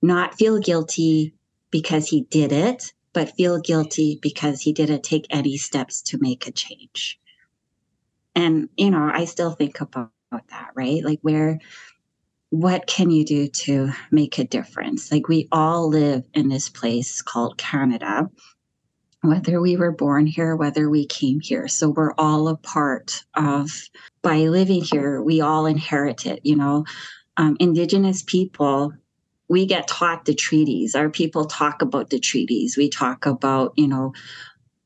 Not 0.00 0.34
feel 0.34 0.58
guilty 0.60 1.34
because 1.70 2.08
he 2.08 2.22
did 2.22 2.52
it, 2.52 2.94
but 3.12 3.34
feel 3.36 3.60
guilty 3.60 4.18
because 4.22 4.60
he 4.60 4.72
didn't 4.72 5.02
take 5.02 5.26
any 5.30 5.56
steps 5.56 6.02
to 6.02 6.18
make 6.18 6.46
a 6.46 6.52
change. 6.52 7.20
And, 8.34 8.68
you 8.76 8.90
know, 8.90 9.10
I 9.12 9.26
still 9.26 9.50
think 9.50 9.80
about 9.80 10.10
that, 10.30 10.70
right? 10.74 11.04
Like, 11.04 11.18
where, 11.22 11.60
what 12.50 12.86
can 12.86 13.10
you 13.10 13.24
do 13.24 13.48
to 13.48 13.90
make 14.10 14.38
a 14.38 14.44
difference? 14.44 15.12
Like, 15.12 15.28
we 15.28 15.48
all 15.52 15.88
live 15.88 16.24
in 16.32 16.48
this 16.48 16.68
place 16.68 17.20
called 17.20 17.58
Canada, 17.58 18.30
whether 19.20 19.60
we 19.60 19.76
were 19.76 19.92
born 19.92 20.26
here, 20.26 20.56
whether 20.56 20.88
we 20.88 21.06
came 21.06 21.40
here. 21.40 21.68
So 21.68 21.90
we're 21.90 22.14
all 22.18 22.48
a 22.48 22.56
part 22.56 23.24
of, 23.34 23.70
by 24.22 24.38
living 24.38 24.82
here, 24.82 25.22
we 25.22 25.40
all 25.40 25.66
inherit 25.66 26.26
it, 26.26 26.40
you 26.42 26.56
know. 26.56 26.84
Um, 27.36 27.56
indigenous 27.60 28.22
people 28.22 28.92
we 29.52 29.66
get 29.66 29.86
taught 29.86 30.24
the 30.24 30.34
treaties. 30.34 30.94
Our 30.94 31.10
people 31.10 31.44
talk 31.44 31.82
about 31.82 32.08
the 32.08 32.18
treaties. 32.18 32.74
We 32.74 32.88
talk 32.88 33.26
about, 33.26 33.74
you 33.76 33.86
know, 33.86 34.14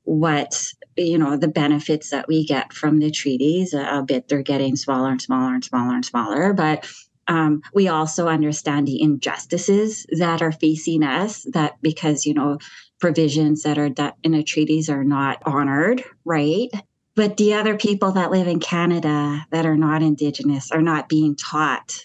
what 0.03 0.73
you 0.97 1.19
know 1.19 1.37
the 1.37 1.49
benefits 1.49 2.11
that 2.11 2.27
we 2.27 2.45
get 2.45 2.73
from 2.73 2.99
the 2.99 3.11
treaties 3.11 3.75
a 3.75 4.05
bit 4.07 4.29
they're 4.29 4.41
getting 4.41 4.77
smaller 4.77 5.11
and 5.11 5.21
smaller 5.21 5.53
and 5.53 5.65
smaller 5.65 5.95
and 5.97 6.05
smaller 6.05 6.53
but 6.53 6.89
um, 7.27 7.61
we 7.75 7.89
also 7.89 8.29
understand 8.29 8.87
the 8.87 9.03
injustices 9.03 10.07
that 10.17 10.43
are 10.43 10.53
facing 10.53 11.03
us 11.03 11.45
that 11.53 11.77
because 11.83 12.25
you 12.25 12.35
know 12.35 12.59
provisions 13.01 13.65
that 13.65 13.79
are 13.79 13.91
in 14.23 14.31
the 14.31 14.45
treaties 14.45 14.89
are 14.89 15.03
not 15.03 15.43
honored 15.45 16.05
right 16.25 16.71
but 17.17 17.37
the 17.37 17.55
other 17.55 17.77
people 17.77 18.13
that 18.13 18.31
live 18.31 18.47
in 18.47 18.61
canada 18.61 19.45
that 19.51 19.67
are 19.67 19.77
not 19.77 20.05
indigenous 20.05 20.71
are 20.71 20.83
not 20.83 21.09
being 21.09 21.35
taught 21.35 22.05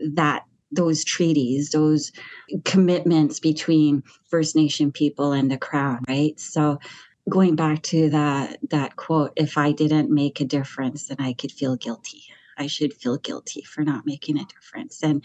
that 0.00 0.42
those 0.74 1.04
treaties, 1.04 1.70
those 1.70 2.12
commitments 2.64 3.40
between 3.40 4.02
First 4.28 4.56
Nation 4.56 4.92
people 4.92 5.32
and 5.32 5.50
the 5.50 5.58
Crown, 5.58 6.00
right? 6.08 6.38
So 6.38 6.78
going 7.28 7.56
back 7.56 7.82
to 7.82 8.10
that 8.10 8.58
that 8.70 8.96
quote, 8.96 9.32
if 9.36 9.56
I 9.56 9.72
didn't 9.72 10.10
make 10.10 10.40
a 10.40 10.44
difference, 10.44 11.08
then 11.08 11.18
I 11.20 11.32
could 11.32 11.52
feel 11.52 11.76
guilty. 11.76 12.24
I 12.58 12.66
should 12.66 12.94
feel 12.94 13.16
guilty 13.16 13.62
for 13.62 13.82
not 13.82 14.06
making 14.06 14.38
a 14.38 14.44
difference. 14.44 15.02
And 15.02 15.24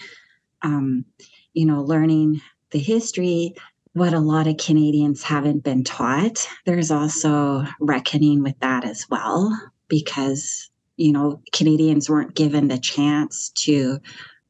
um, 0.62 1.06
you 1.54 1.66
know, 1.66 1.82
learning 1.82 2.42
the 2.72 2.80
history, 2.80 3.56
what 3.94 4.14
a 4.14 4.20
lot 4.20 4.48
of 4.48 4.58
Canadians 4.58 5.24
haven't 5.24 5.64
been 5.64 5.84
taught. 5.84 6.48
There's 6.66 6.92
also 6.92 7.66
reckoning 7.80 8.44
with 8.44 8.60
that 8.60 8.86
as 8.86 9.06
well, 9.10 9.58
because 9.88 10.70
you 10.98 11.14
know, 11.14 11.42
Canadians 11.54 12.10
weren't 12.10 12.36
given 12.36 12.68
the 12.68 12.78
chance 12.78 13.50
to 13.52 14.00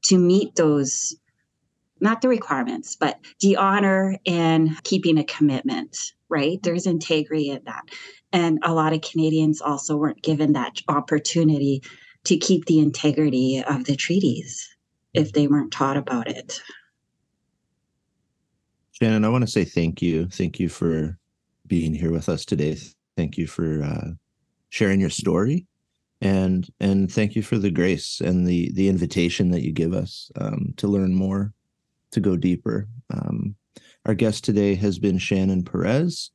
to 0.10 0.18
meet 0.18 0.56
those 0.56 1.16
not 2.02 2.22
the 2.22 2.30
requirements, 2.30 2.96
but 2.96 3.20
the 3.42 3.58
honor 3.58 4.18
and 4.26 4.72
keeping 4.84 5.18
a 5.18 5.24
commitment, 5.24 5.98
right? 6.30 6.58
There's 6.64 6.88
integrity 6.88 7.50
in 7.50 7.62
that. 7.66 7.84
And 8.32 8.60
a 8.64 8.74
lot 8.74 8.94
of 8.94 9.02
Canadians 9.02 9.62
also 9.62 9.98
weren't 9.98 10.24
given 10.24 10.54
that 10.54 10.82
opportunity 10.88 11.84
to 12.24 12.38
keep 12.38 12.66
the 12.66 12.80
integrity 12.80 13.62
of 13.68 13.84
the 13.84 13.96
treaties 13.96 14.68
if 15.14 15.34
they 15.34 15.48
weren't 15.48 15.74
taught 15.74 15.98
about 15.98 16.28
it. 16.28 16.62
Shannon, 18.92 19.26
I 19.26 19.30
want 19.30 19.44
to 19.44 19.52
say 19.52 19.66
thank 19.66 20.02
you. 20.02 20.28
Thank 20.28 20.60
you 20.60 20.70
for 20.70 21.18
being 21.68 21.94
here 21.94 22.12
with 22.12 22.30
us 22.30 22.46
today. 22.46 22.78
Thank 23.16 23.38
you 23.38 23.46
for 23.46 23.84
uh, 23.84 24.12
sharing 24.70 25.02
your 25.02 25.10
story 25.10 25.68
and 26.22 26.70
and 26.80 27.12
thank 27.12 27.36
you 27.36 27.42
for 27.42 27.58
the 27.58 27.72
grace 27.72 28.22
and 28.22 28.46
the 28.46 28.72
the 28.74 28.88
invitation 28.90 29.52
that 29.52 29.64
you 29.64 29.72
give 29.72 29.94
us 29.94 30.32
um, 30.36 30.74
to 30.78 30.88
learn 30.88 31.14
more 31.14 31.54
to 32.12 32.20
go 32.20 32.36
deeper. 32.36 32.88
Um, 33.12 33.56
our 34.06 34.14
guest 34.14 34.44
today 34.44 34.76
has 34.76 34.98
been 34.98 35.18
shannon 35.18 35.64
perez 35.64 36.32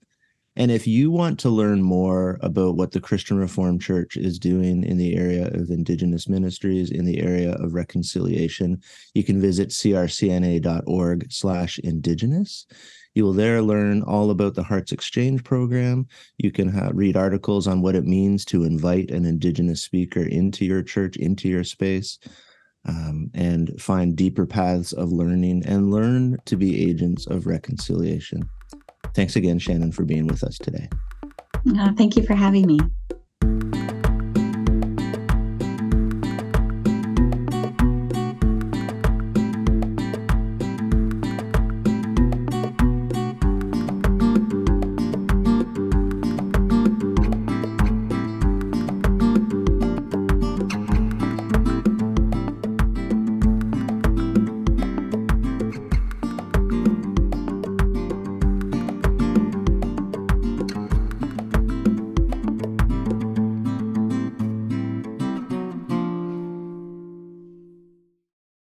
and 0.57 0.71
if 0.71 0.87
you 0.87 1.11
want 1.11 1.39
to 1.39 1.51
learn 1.51 1.83
more 1.83 2.39
about 2.41 2.77
what 2.77 2.93
the 2.93 3.01
christian 3.01 3.37
reformed 3.37 3.81
church 3.81 4.17
is 4.17 4.39
doing 4.39 4.85
in 4.85 4.99
the 4.99 5.17
area 5.17 5.49
of 5.49 5.71
indigenous 5.71 6.29
ministries 6.29 6.91
in 6.91 7.05
the 7.05 7.21
area 7.21 7.53
of 7.55 7.75
reconciliation 7.75 8.81
you 9.15 9.23
can 9.23 9.41
visit 9.41 9.69
crcna.org 9.71 11.27
slash 11.31 11.79
indigenous 11.81 12.67
you 13.15 13.23
will 13.23 13.33
there 13.33 13.63
learn 13.63 14.03
all 14.03 14.31
about 14.31 14.55
the 14.55 14.63
Hearts 14.65 14.91
Exchange 14.91 15.45
program. 15.45 16.09
You 16.39 16.51
can 16.51 16.69
ha- 16.69 16.91
read 16.93 17.17
articles 17.17 17.69
on 17.69 17.81
what 17.81 17.95
it 17.95 18.05
means 18.05 18.45
to 18.47 18.65
invite 18.65 19.13
an 19.13 19.25
Indigenous 19.25 19.83
speaker 19.85 20.25
into 20.25 20.65
your 20.65 20.83
church, 20.83 21.17
into 21.17 21.49
your 21.49 21.63
space, 21.63 22.19
um, 22.87 23.31
and 23.33 23.81
find 23.81 24.17
deeper 24.17 24.47
paths 24.47 24.93
of 24.93 25.13
learning 25.13 25.65
and 25.65 25.93
learn 25.93 26.39
to 26.47 26.57
be 26.57 26.89
agents 26.89 27.27
of 27.29 27.47
reconciliation. 27.47 28.49
Thanks 29.15 29.37
again, 29.37 29.59
Shannon, 29.59 29.93
for 29.93 30.05
being 30.05 30.27
with 30.27 30.43
us 30.43 30.59
today. 30.59 30.89
Uh, 31.25 31.93
thank 31.97 32.17
you 32.17 32.23
for 32.25 32.35
having 32.35 32.67
me. 32.67 32.79